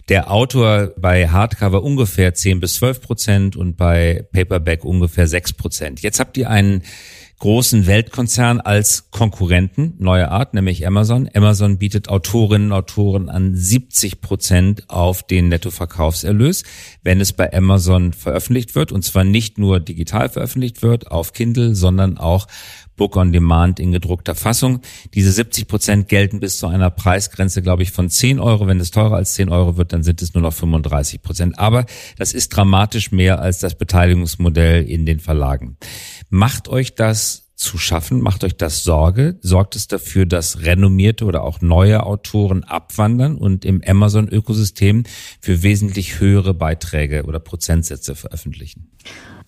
Der 0.07 0.31
Autor 0.31 0.93
bei 0.97 1.27
Hardcover 1.27 1.83
ungefähr 1.83 2.33
10 2.33 2.59
bis 2.59 2.75
12 2.75 3.01
Prozent 3.01 3.55
und 3.55 3.75
bei 3.75 4.25
Paperback 4.31 4.85
ungefähr 4.85 5.27
6 5.27 5.53
Prozent. 5.53 6.01
Jetzt 6.01 6.19
habt 6.19 6.37
ihr 6.37 6.49
einen 6.49 6.83
großen 7.39 7.85
Weltkonzern 7.85 8.59
als 8.59 9.11
Konkurrenten 9.11 9.93
neuer 9.99 10.29
Art, 10.29 10.53
nämlich 10.53 10.87
Amazon. 10.87 11.29
Amazon 11.33 11.77
bietet 11.77 12.09
Autorinnen 12.09 12.71
und 12.71 12.77
Autoren 12.77 13.29
an 13.29 13.55
70 13.55 14.21
Prozent 14.21 14.89
auf 14.89 15.21
den 15.23 15.49
Nettoverkaufserlös, 15.49 16.63
wenn 17.03 17.21
es 17.21 17.33
bei 17.33 17.53
Amazon 17.53 18.13
veröffentlicht 18.13 18.73
wird. 18.73 18.91
Und 18.91 19.03
zwar 19.03 19.23
nicht 19.23 19.59
nur 19.59 19.79
digital 19.79 20.29
veröffentlicht 20.29 20.81
wird 20.81 21.11
auf 21.11 21.33
Kindle, 21.33 21.75
sondern 21.75 22.17
auch 22.17 22.47
Book 22.97 23.15
on 23.15 23.31
Demand 23.31 23.79
in 23.79 23.91
gedruckter 23.91 24.35
Fassung. 24.35 24.81
Diese 25.13 25.31
70 25.31 25.67
Prozent 25.67 26.09
gelten 26.09 26.39
bis 26.41 26.57
zu 26.57 26.67
einer 26.67 26.89
Preisgrenze, 26.89 27.61
glaube 27.61 27.83
ich, 27.83 27.91
von 27.91 28.09
10 28.09 28.39
Euro. 28.39 28.67
Wenn 28.67 28.79
es 28.79 28.91
teurer 28.91 29.15
als 29.15 29.35
10 29.35 29.49
Euro 29.49 29.77
wird, 29.77 29.93
dann 29.93 30.03
sind 30.03 30.21
es 30.21 30.33
nur 30.33 30.43
noch 30.43 30.53
35 30.53 31.21
Prozent. 31.21 31.59
Aber 31.59 31.85
das 32.17 32.33
ist 32.33 32.49
dramatisch 32.49 33.11
mehr 33.11 33.39
als 33.39 33.59
das 33.59 33.75
Beteiligungsmodell 33.75 34.83
in 34.83 35.05
den 35.05 35.19
Verlagen. 35.19 35.77
Macht 36.29 36.67
euch 36.67 36.95
das 36.95 37.47
zu 37.57 37.77
schaffen? 37.79 38.21
Macht 38.21 38.43
euch 38.43 38.55
das 38.55 38.83
Sorge? 38.83 39.37
Sorgt 39.41 39.75
es 39.75 39.87
dafür, 39.87 40.25
dass 40.25 40.61
renommierte 40.61 41.25
oder 41.25 41.43
auch 41.43 41.59
neue 41.59 42.03
Autoren 42.03 42.63
abwandern 42.63 43.35
und 43.35 43.65
im 43.65 43.81
Amazon-Ökosystem 43.85 45.03
für 45.41 45.63
wesentlich 45.63 46.19
höhere 46.19 46.53
Beiträge 46.53 47.23
oder 47.23 47.39
Prozentsätze 47.39 48.15
veröffentlichen? 48.15 48.91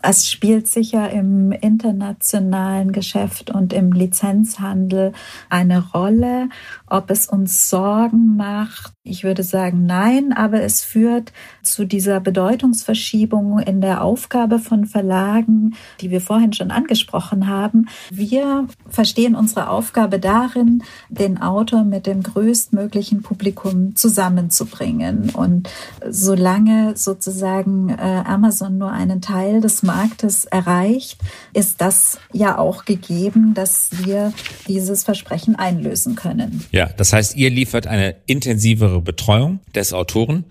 Es 0.01 0.29
spielt 0.29 0.67
sicher 0.67 1.09
im 1.09 1.51
internationalen 1.51 2.93
Geschäft 2.93 3.49
und 3.49 3.73
im 3.73 3.91
Lizenzhandel 3.91 5.11
eine 5.49 5.89
Rolle. 5.91 6.47
Ob 6.87 7.11
es 7.11 7.27
uns 7.27 7.69
Sorgen 7.69 8.37
macht, 8.37 8.93
ich 9.03 9.23
würde 9.23 9.43
sagen 9.43 9.85
nein, 9.85 10.33
aber 10.33 10.61
es 10.61 10.81
führt 10.81 11.33
zu 11.63 11.85
dieser 11.85 12.19
Bedeutungsverschiebung 12.19 13.59
in 13.59 13.81
der 13.81 14.03
Aufgabe 14.03 14.59
von 14.59 14.85
Verlagen, 14.85 15.75
die 15.99 16.11
wir 16.11 16.21
vorhin 16.21 16.53
schon 16.53 16.71
angesprochen 16.71 17.47
haben. 17.47 17.87
Wir 18.11 18.67
verstehen 18.87 19.35
unsere 19.35 19.69
Aufgabe 19.69 20.19
darin, 20.19 20.83
den 21.09 21.41
Autor 21.41 21.83
mit 21.83 22.05
dem 22.05 22.23
größtmöglichen 22.23 23.21
Publikum 23.21 23.95
zusammenzubringen. 23.95 25.31
Und 25.31 25.69
solange 26.07 26.95
sozusagen 26.95 27.89
äh, 27.89 28.23
Amazon 28.25 28.77
nur 28.77 28.91
einen 28.91 29.21
Teil 29.21 29.59
des 29.59 29.81
Marktes 29.89 30.45
erreicht, 30.45 31.19
ist 31.53 31.81
das 31.81 32.19
ja 32.31 32.57
auch 32.59 32.85
gegeben, 32.85 33.53
dass 33.55 33.89
wir 34.03 34.33
dieses 34.67 35.03
Versprechen 35.03 35.55
einlösen 35.55 36.15
können. 36.15 36.63
Ja, 36.71 36.87
das 36.95 37.11
heißt, 37.11 37.35
ihr 37.35 37.49
liefert 37.49 37.87
eine 37.87 38.15
intensivere 38.27 39.01
Betreuung 39.01 39.59
des 39.73 39.93
Autoren 39.93 40.45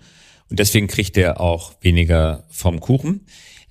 und 0.49 0.59
deswegen 0.59 0.87
kriegt 0.87 1.15
er 1.15 1.39
auch 1.39 1.73
weniger 1.81 2.43
vom 2.49 2.81
Kuchen. 2.81 3.21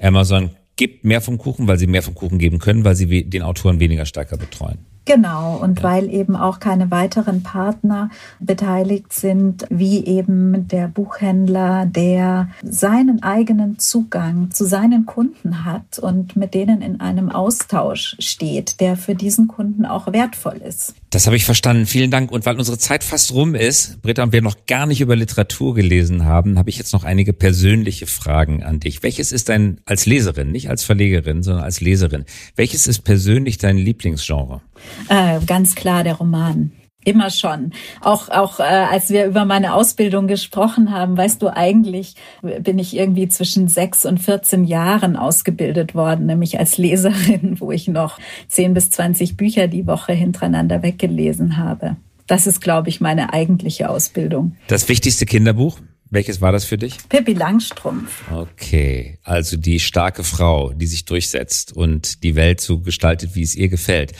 Amazon 0.01 0.51
gibt 0.77 1.05
mehr 1.05 1.21
vom 1.21 1.37
Kuchen, 1.37 1.69
weil 1.69 1.79
sie 1.79 1.87
mehr 1.87 2.03
vom 2.03 2.15
Kuchen 2.15 2.39
geben 2.39 2.59
können, 2.61 2.85
weil 2.85 2.97
sie 2.97 3.29
den 3.29 3.43
Autoren 3.43 3.79
weniger 3.79 4.07
stärker 4.07 4.39
betreuen. 4.39 4.88
Genau, 5.09 5.57
und 5.57 5.83
weil 5.83 6.13
eben 6.13 6.37
auch 6.37 6.61
keine 6.61 6.91
weiteren 6.91 7.43
Partner 7.43 8.11
beteiligt 8.41 9.11
sind, 9.15 9.65
wie 9.71 10.05
eben 10.05 10.69
der 10.69 10.87
Buchhändler, 10.87 11.87
der 11.87 12.51
seinen 12.63 13.23
eigenen 13.23 13.79
Zugang 13.79 14.51
zu 14.51 14.67
seinen 14.67 15.07
Kunden 15.07 15.65
hat 15.65 15.99
und 15.99 16.37
mit 16.37 16.53
denen 16.53 16.83
in 16.83 17.01
einem 17.01 17.31
Austausch 17.31 18.17
steht, 18.19 18.81
der 18.81 18.99
für 18.99 19.15
diesen 19.15 19.49
Kunden 19.49 19.87
auch 19.87 20.13
wertvoll 20.13 20.59
ist. 20.63 20.95
Das 21.09 21.25
habe 21.25 21.37
ich 21.37 21.47
verstanden. 21.47 21.87
Vielen 21.87 22.11
Dank. 22.11 22.31
Und 22.31 22.45
weil 22.45 22.59
unsere 22.59 22.77
Zeit 22.77 23.03
fast 23.03 23.33
rum 23.33 23.55
ist, 23.55 24.03
Britta, 24.03 24.23
und 24.23 24.35
wir 24.35 24.43
noch 24.43 24.67
gar 24.67 24.85
nicht 24.85 25.01
über 25.01 25.17
Literatur 25.17 25.75
gelesen 25.75 26.27
haben, 26.27 26.59
habe 26.59 26.69
ich 26.69 26.77
jetzt 26.77 26.93
noch 26.93 27.05
einige 27.05 27.33
persönliche 27.33 28.07
Fragen 28.07 28.63
an 28.63 28.79
dich. 28.79 29.03
Welches 29.03 29.33
ist 29.33 29.49
dein, 29.49 29.81
als 29.87 30.05
Leserin, 30.05 30.53
nicht 30.53 30.69
als 30.69 30.85
Verlegerin, 30.85 31.43
sondern 31.43 31.65
als 31.65 31.81
Leserin, 31.81 32.27
welches 32.57 32.87
ist 32.87 33.05
persönlich 33.05 33.57
dein 33.57 33.79
Lieblingsgenre? 33.79 34.61
Äh, 35.09 35.41
ganz 35.47 35.75
klar 35.75 36.05
der 36.05 36.15
Roman. 36.15 36.73
Immer 37.05 37.31
schon. 37.31 37.73
Auch, 38.03 38.29
auch 38.29 38.61
äh, 38.61 38.65
als 38.65 39.09
wir 39.09 39.25
über 39.25 39.45
meine 39.45 39.73
Ausbildung 39.73 40.27
gesprochen 40.27 40.91
haben, 40.93 41.17
weißt 41.17 41.41
du, 41.41 41.49
eigentlich 41.49 42.17
bin 42.61 42.79
ich 42.79 42.95
irgendwie 42.95 43.29
zwischen 43.29 43.69
sechs 43.69 44.05
und 44.05 44.19
14 44.19 44.65
Jahren 44.65 45.17
ausgebildet 45.17 45.95
worden, 45.95 46.27
nämlich 46.27 46.59
als 46.59 46.77
Leserin, 46.77 47.57
wo 47.61 47.73
ich 47.73 47.89
noch 47.89 48.19
zehn 48.49 48.75
bis 48.75 48.91
zwanzig 48.91 49.37
Bücher 49.37 49.69
die 49.69 49.87
Woche 49.87 50.13
hintereinander 50.13 50.83
weggelesen 50.83 51.57
habe. 51.57 51.97
Das 52.27 52.47
ist, 52.47 52.61
glaube 52.61 52.91
ich, 52.91 53.01
meine 53.01 53.33
eigentliche 53.33 53.89
Ausbildung. 53.89 54.57
Das 54.67 54.89
wichtigste 54.91 55.25
Kinderbuch? 55.25 55.79
Welches 56.11 56.41
war 56.41 56.53
das 56.53 56.65
für 56.65 56.79
dich? 56.79 56.97
Pippi 57.09 57.35
Langstrumpf. 57.35 58.25
Okay, 58.31 59.19
also 59.25 59.57
die 59.57 59.79
starke 59.79 60.25
Frau, 60.25 60.73
die 60.73 60.87
sich 60.87 61.05
durchsetzt 61.05 61.77
und 61.77 62.23
die 62.23 62.35
Welt 62.35 62.61
so 62.61 62.79
gestaltet, 62.81 63.35
wie 63.35 63.43
es 63.43 63.55
ihr 63.55 63.69
gefällt. 63.69 64.13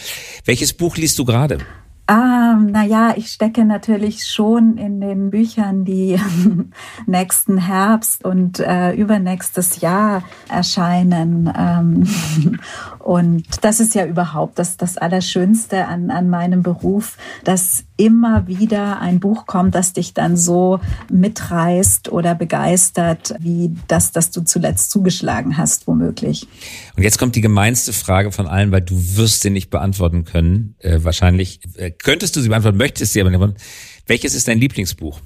Welches 0.45 0.75
Buch 0.75 0.97
liest 0.97 1.19
du 1.19 1.25
gerade? 1.25 1.59
Ah, 2.11 2.55
naja, 2.55 3.13
ich 3.17 3.29
stecke 3.29 3.67
natürlich 3.67 4.27
schon 4.27 4.79
in 4.79 4.99
den 4.99 5.29
Büchern, 5.29 5.85
die 5.85 6.19
nächsten 7.07 7.59
Herbst 7.59 8.25
und 8.25 8.61
äh, 8.61 8.93
übernächstes 8.93 9.83
Jahr 9.83 10.23
erscheinen. 10.49 11.53
Ähm, 11.55 12.09
und 13.09 13.47
das 13.63 13.81
ist 13.81 13.95
ja 13.95 14.05
überhaupt 14.05 14.59
das, 14.59 14.77
das 14.77 14.99
Allerschönste 14.99 15.87
an, 15.87 16.11
an 16.11 16.29
meinem 16.29 16.63
Beruf, 16.63 17.17
dass 17.43 17.85
immer 17.97 18.47
wieder 18.47 19.01
ein 19.01 19.19
Buch 19.19 19.47
kommt, 19.47 19.75
das 19.75 19.95
dich 19.95 20.13
dann 20.13 20.37
so 20.37 20.79
mitreißt 21.11 22.13
oder 22.13 22.35
begeistert, 22.35 23.35
wie 23.39 23.75
das, 23.89 24.13
das 24.13 24.31
du 24.31 24.43
zuletzt 24.43 24.91
zugeschlagen 24.91 25.57
hast, 25.57 25.87
womöglich. 25.87 26.47
Und 26.99 27.03
jetzt 27.03 27.17
kommt 27.17 27.35
die 27.35 27.41
gemeinste 27.41 27.95
Frage 27.95 28.31
von 28.31 28.47
allen, 28.47 28.73
weil 28.73 28.83
du 28.83 28.95
wirst 29.17 29.41
sie 29.41 29.49
nicht 29.49 29.71
beantworten 29.71 30.25
können. 30.25 30.75
Äh, 30.81 30.99
wahrscheinlich 31.03 31.61
äh, 31.77 31.91
könntest 31.91 32.37
du 32.37 32.43
sie 32.43 32.51
beantworten, 32.51 32.77
möchtest 32.77 33.15
sie 33.15 33.23
aber 33.23 33.31
nicht. 33.31 33.55
Welches 34.07 34.35
ist 34.35 34.49
dein 34.49 34.59
Lieblingsbuch? 34.59 35.23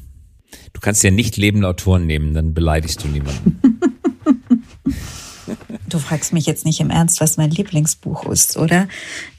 Du 0.72 0.80
kannst 0.80 1.02
ja 1.02 1.10
nicht 1.10 1.36
lebende 1.36 1.66
Autoren 1.66 2.06
nehmen, 2.06 2.32
dann 2.32 2.54
beleidigst 2.54 3.02
du 3.02 3.08
niemanden. 3.08 3.60
Du 5.92 5.98
fragst 5.98 6.32
mich 6.32 6.46
jetzt 6.46 6.64
nicht 6.64 6.80
im 6.80 6.88
Ernst, 6.88 7.20
was 7.20 7.36
mein 7.36 7.50
Lieblingsbuch 7.50 8.24
ist, 8.30 8.56
oder? 8.56 8.88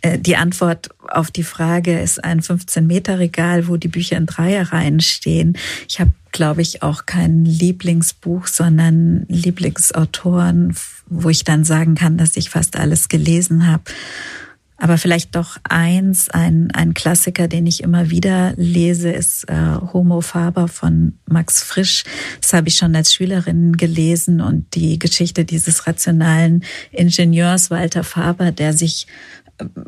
Äh, 0.02 0.20
die 0.20 0.36
Antwort 0.36 0.90
auf 1.08 1.32
die 1.32 1.42
Frage 1.42 2.00
ist 2.00 2.24
ein 2.24 2.42
15-Meter-Regal, 2.42 3.68
wo 3.68 3.78
die 3.78 3.88
Bücher 3.88 4.18
in 4.18 4.28
Dreierreihen 4.28 5.00
stehen. 5.00 5.58
Ich 5.90 6.00
habe, 6.00 6.12
glaube 6.32 6.62
ich, 6.62 6.84
auch 6.84 7.08
kein 7.08 7.44
Lieblingsbuch, 7.44 8.46
sondern 8.46 9.26
Lieblingsautoren, 9.30 10.76
wo 11.08 11.30
ich 11.30 11.44
dann 11.44 11.64
sagen 11.64 11.96
kann, 11.96 12.20
dass 12.20 12.38
ich 12.38 12.52
fast 12.52 12.76
alles 12.76 13.10
gelesen 13.10 13.66
habe. 13.66 13.86
Aber 14.84 14.98
vielleicht 14.98 15.34
doch 15.38 15.60
eins, 15.64 16.30
ein, 16.30 16.70
ein 16.74 16.94
Klassiker, 16.94 17.48
den 17.48 17.66
ich 17.66 17.84
immer 17.84 18.10
wieder 18.10 18.52
lese, 18.58 19.12
ist 19.12 19.50
äh, 19.50 19.78
Homo 19.94 20.20
Faber 20.20 20.68
von 20.68 21.14
Max 21.26 21.64
Frisch. 21.64 22.04
Das 22.42 22.52
habe 22.52 22.68
ich 22.68 22.76
schon 22.76 22.94
als 22.94 23.14
Schülerin 23.14 23.78
gelesen 23.78 24.42
und 24.42 24.76
die 24.76 25.00
Geschichte 25.00 25.46
dieses 25.46 25.88
rationalen 25.88 26.66
Ingenieurs 26.92 27.72
Walter 27.72 28.04
Faber, 28.04 28.52
der 28.52 28.74
sich 28.74 29.08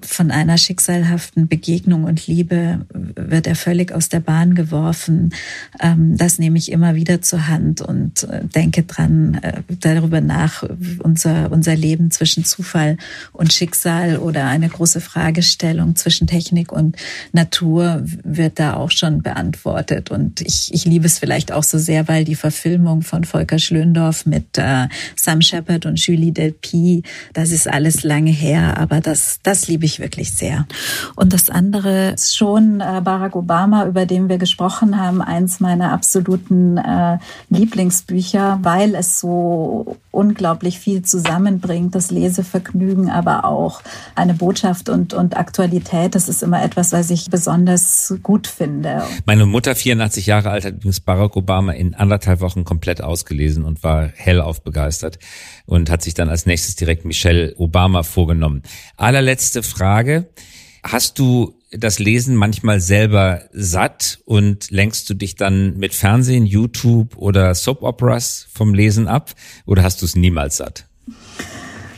von 0.01 0.29
einer 0.29 0.57
schicksalhaften 0.57 1.47
Begegnung 1.47 2.03
und 2.03 2.27
Liebe 2.27 2.85
wird 2.93 3.47
er 3.47 3.55
völlig 3.55 3.91
aus 3.91 4.09
der 4.09 4.19
Bahn 4.19 4.53
geworfen. 4.53 5.33
Ähm, 5.81 6.15
das 6.17 6.37
nehme 6.37 6.57
ich 6.57 6.71
immer 6.71 6.93
wieder 6.93 7.21
zur 7.21 7.47
Hand 7.47 7.81
und 7.81 8.23
äh, 8.23 8.45
denke 8.45 8.83
dran, 8.83 9.39
äh, 9.41 9.63
darüber 9.79 10.21
nach, 10.21 10.63
unser, 10.99 11.51
unser 11.51 11.75
Leben 11.75 12.11
zwischen 12.11 12.45
Zufall 12.45 12.97
und 13.31 13.53
Schicksal 13.53 14.17
oder 14.17 14.45
eine 14.45 14.69
große 14.69 15.01
Fragestellung 15.01 15.95
zwischen 15.95 16.27
Technik 16.27 16.71
und 16.71 16.95
Natur 17.31 18.03
wird 18.23 18.59
da 18.59 18.75
auch 18.75 18.91
schon 18.91 19.23
beantwortet. 19.23 20.11
Und 20.11 20.41
ich, 20.41 20.73
ich 20.73 20.85
liebe 20.85 21.07
es 21.07 21.17
vielleicht 21.17 21.51
auch 21.51 21.63
so 21.63 21.79
sehr, 21.79 22.07
weil 22.07 22.23
die 22.23 22.35
Verfilmung 22.35 23.01
von 23.01 23.23
Volker 23.23 23.57
Schlöndorff 23.57 24.27
mit 24.27 24.57
äh, 24.57 24.87
Sam 25.15 25.41
Shepard 25.41 25.87
und 25.87 25.99
Julie 25.99 26.31
Delpy, 26.31 27.01
das 27.33 27.49
ist 27.49 27.67
alles 27.67 28.03
lange 28.03 28.31
her, 28.31 28.77
aber 28.77 29.01
das, 29.01 29.39
das 29.41 29.54
das 29.55 29.67
liebe 29.69 29.85
ich 29.85 29.99
wirklich 29.99 30.33
sehr. 30.33 30.67
Und 31.15 31.31
das 31.31 31.49
andere 31.49 32.09
ist 32.09 32.35
schon 32.35 32.81
äh, 32.81 33.01
Barack 33.01 33.37
Obama, 33.37 33.85
über 33.85 34.05
den 34.05 34.27
wir 34.27 34.37
gesprochen 34.37 34.99
haben, 34.99 35.21
eins 35.21 35.61
meiner 35.61 35.93
absoluten 35.93 36.77
äh, 36.77 37.17
Lieblingsbücher, 37.49 38.59
weil 38.61 38.95
es 38.95 39.19
so 39.19 39.95
unglaublich 40.11 40.79
viel 40.79 41.03
zusammenbringt, 41.03 41.95
das 41.95 42.11
Lesevergnügen, 42.11 43.09
aber 43.09 43.45
auch 43.45 43.81
eine 44.15 44.33
Botschaft 44.33 44.89
und, 44.89 45.13
und 45.13 45.37
Aktualität. 45.37 46.15
Das 46.15 46.27
ist 46.27 46.43
immer 46.43 46.61
etwas, 46.61 46.91
was 46.91 47.09
ich 47.09 47.29
besonders 47.29 48.13
gut 48.23 48.47
finde. 48.47 49.03
Meine 49.25 49.45
Mutter, 49.45 49.73
84 49.73 50.25
Jahre 50.25 50.49
alt, 50.49 50.65
hat 50.65 50.73
übrigens 50.75 50.99
Barack 50.99 51.37
Obama 51.37 51.71
in 51.71 51.95
anderthalb 51.95 52.41
Wochen 52.41 52.65
komplett 52.65 53.01
ausgelesen 53.01 53.63
und 53.63 53.83
war 53.83 54.09
hellauf 54.15 54.63
begeistert 54.63 55.17
und 55.65 55.89
hat 55.89 56.01
sich 56.01 56.13
dann 56.13 56.29
als 56.29 56.45
nächstes 56.45 56.75
direkt 56.75 57.05
Michelle 57.05 57.53
Obama 57.57 58.03
vorgenommen. 58.03 58.63
Allerletzte 59.45 59.61
Frage. 59.61 60.25
Hast 60.83 61.19
du 61.19 61.59
das 61.69 61.99
Lesen 61.99 62.35
manchmal 62.35 62.79
selber 62.79 63.43
satt 63.51 64.19
und 64.25 64.71
lenkst 64.71 65.07
du 65.07 65.13
dich 65.13 65.35
dann 65.35 65.77
mit 65.77 65.93
Fernsehen, 65.93 66.47
YouTube 66.47 67.15
oder 67.15 67.53
Soap 67.53 67.83
Operas 67.83 68.47
vom 68.51 68.73
Lesen 68.73 69.07
ab 69.07 69.35
oder 69.67 69.83
hast 69.83 70.01
du 70.01 70.05
es 70.07 70.15
niemals 70.15 70.57
satt? 70.57 70.87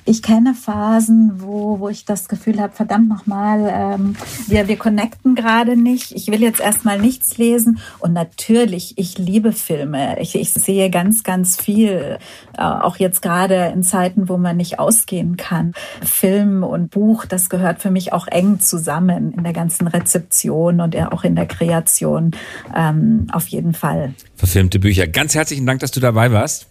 Ich 0.08 0.22
kenne 0.22 0.54
Phasen, 0.54 1.42
wo, 1.42 1.80
wo 1.80 1.90
ich 1.90 2.06
das 2.06 2.28
Gefühl 2.28 2.62
habe, 2.62 2.74
verdammt 2.74 3.10
nochmal, 3.10 3.70
ähm, 3.72 4.16
wir, 4.48 4.68
wir 4.68 4.78
connecten 4.78 5.36
gerade 5.36 5.76
nicht. 5.76 6.14
Ich 6.14 6.28
will 6.28 6.42
jetzt 6.42 6.62
erstmal 6.62 7.00
nichts 7.00 7.38
lesen. 7.38 7.80
Und 8.00 8.14
natürlich, 8.14 8.98
ich 8.98 9.18
liebe 9.18 9.52
Filme. 9.52 10.20
Ich, 10.22 10.36
ich 10.36 10.54
sehe 10.54 10.90
ganz, 10.90 11.24
ganz 11.24 11.60
viel, 11.60 12.18
äh, 12.58 12.62
auch 12.62 12.98
jetzt 12.98 13.22
gerade 13.22 13.72
in 13.74 13.84
Zeiten, 13.84 14.30
wo 14.30 14.38
man 14.38 14.58
nicht 14.58 14.80
ausgehen 14.80 15.36
kann. 15.36 15.74
Film 16.02 16.64
und 16.64 16.90
Buch, 16.92 17.26
das 17.26 17.50
gehört 17.50 17.82
für 17.82 17.92
mich 17.92 18.14
auch 18.14 18.28
eng 18.28 18.60
zusammen 18.60 19.34
in 19.34 19.44
der 19.44 19.54
ganzen 19.54 19.88
Rezeption 19.88 20.80
und 20.80 20.96
auch 20.96 21.24
in 21.24 21.36
der 21.36 21.48
Kreation. 21.48 22.32
Ähm, 22.76 23.28
auf 23.32 23.48
jeden 23.48 23.74
Fall. 23.74 24.14
Verfilmte 24.36 24.80
Bücher. 24.80 25.08
Ganz 25.08 25.36
herzlichen 25.36 25.66
Dank, 25.66 25.82
dass 25.82 25.92
du 25.92 26.00
dabei 26.00 26.32
warst. 26.32 26.68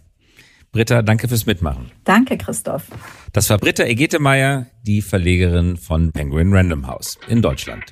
Britta, 0.77 1.01
danke 1.01 1.27
fürs 1.27 1.47
Mitmachen. 1.47 1.91
Danke, 2.05 2.37
Christoph. 2.37 2.83
Das 3.33 3.49
war 3.49 3.57
Britta 3.57 3.85
Egetemeyer, 3.85 4.67
die 4.83 5.01
Verlegerin 5.01 5.79
von 5.79 6.13
Penguin 6.13 6.53
Random 6.53 6.87
House 6.87 7.19
in 7.29 7.41
Deutschland. 7.41 7.83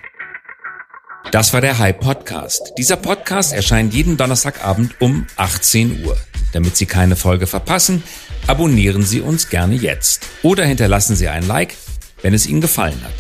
Das 1.33 1.55
war 1.55 1.63
der 1.63 1.79
High 1.79 1.99
Podcast. 1.99 2.75
Dieser 2.77 2.97
Podcast 2.97 3.55
erscheint 3.55 3.95
jeden 3.95 4.19
Donnerstagabend 4.19 5.01
um 5.01 5.27
18 5.37 6.05
Uhr. 6.05 6.15
Damit 6.53 6.77
Sie 6.77 6.85
keine 6.85 7.17
Folge 7.17 7.47
verpassen, 7.47 8.03
abonnieren 8.49 9.03
Sie 9.03 9.23
uns 9.23 9.49
gerne 9.49 9.77
jetzt 9.77 10.27
oder 10.43 10.67
hinterlassen 10.67 11.17
Sie 11.17 11.29
ein 11.29 11.49
Like, 11.49 11.75
wenn 12.21 12.35
es 12.35 12.47
Ihnen 12.47 12.61
gefallen 12.61 13.01
hat. 13.03 13.15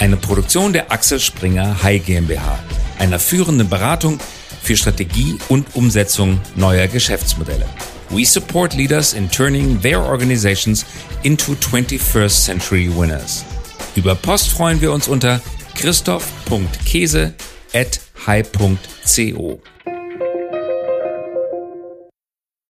Eine 0.00 0.16
Produktion 0.16 0.72
der 0.72 0.90
Axel 0.90 1.20
Springer 1.20 1.84
High 1.84 2.04
GmbH, 2.04 2.58
einer 2.98 3.20
führenden 3.20 3.68
Beratung 3.68 4.18
für 4.62 4.76
Strategie 4.76 5.38
und 5.48 5.74
Umsetzung 5.74 6.40
neuer 6.56 6.86
Geschäftsmodelle. 6.86 7.66
We 8.10 8.24
support 8.24 8.74
leaders 8.74 9.14
in 9.14 9.30
turning 9.30 9.80
their 9.80 10.00
organizations 10.00 10.84
into 11.22 11.54
21st 11.54 12.44
century 12.44 12.90
winners. 12.94 13.44
Über 13.94 14.14
Post 14.14 14.50
freuen 14.50 14.80
wir 14.80 14.92
uns 14.92 15.08
unter 15.08 15.40
christoph.käse 15.74 17.34
at 17.74 18.00
high.co. 18.26 19.71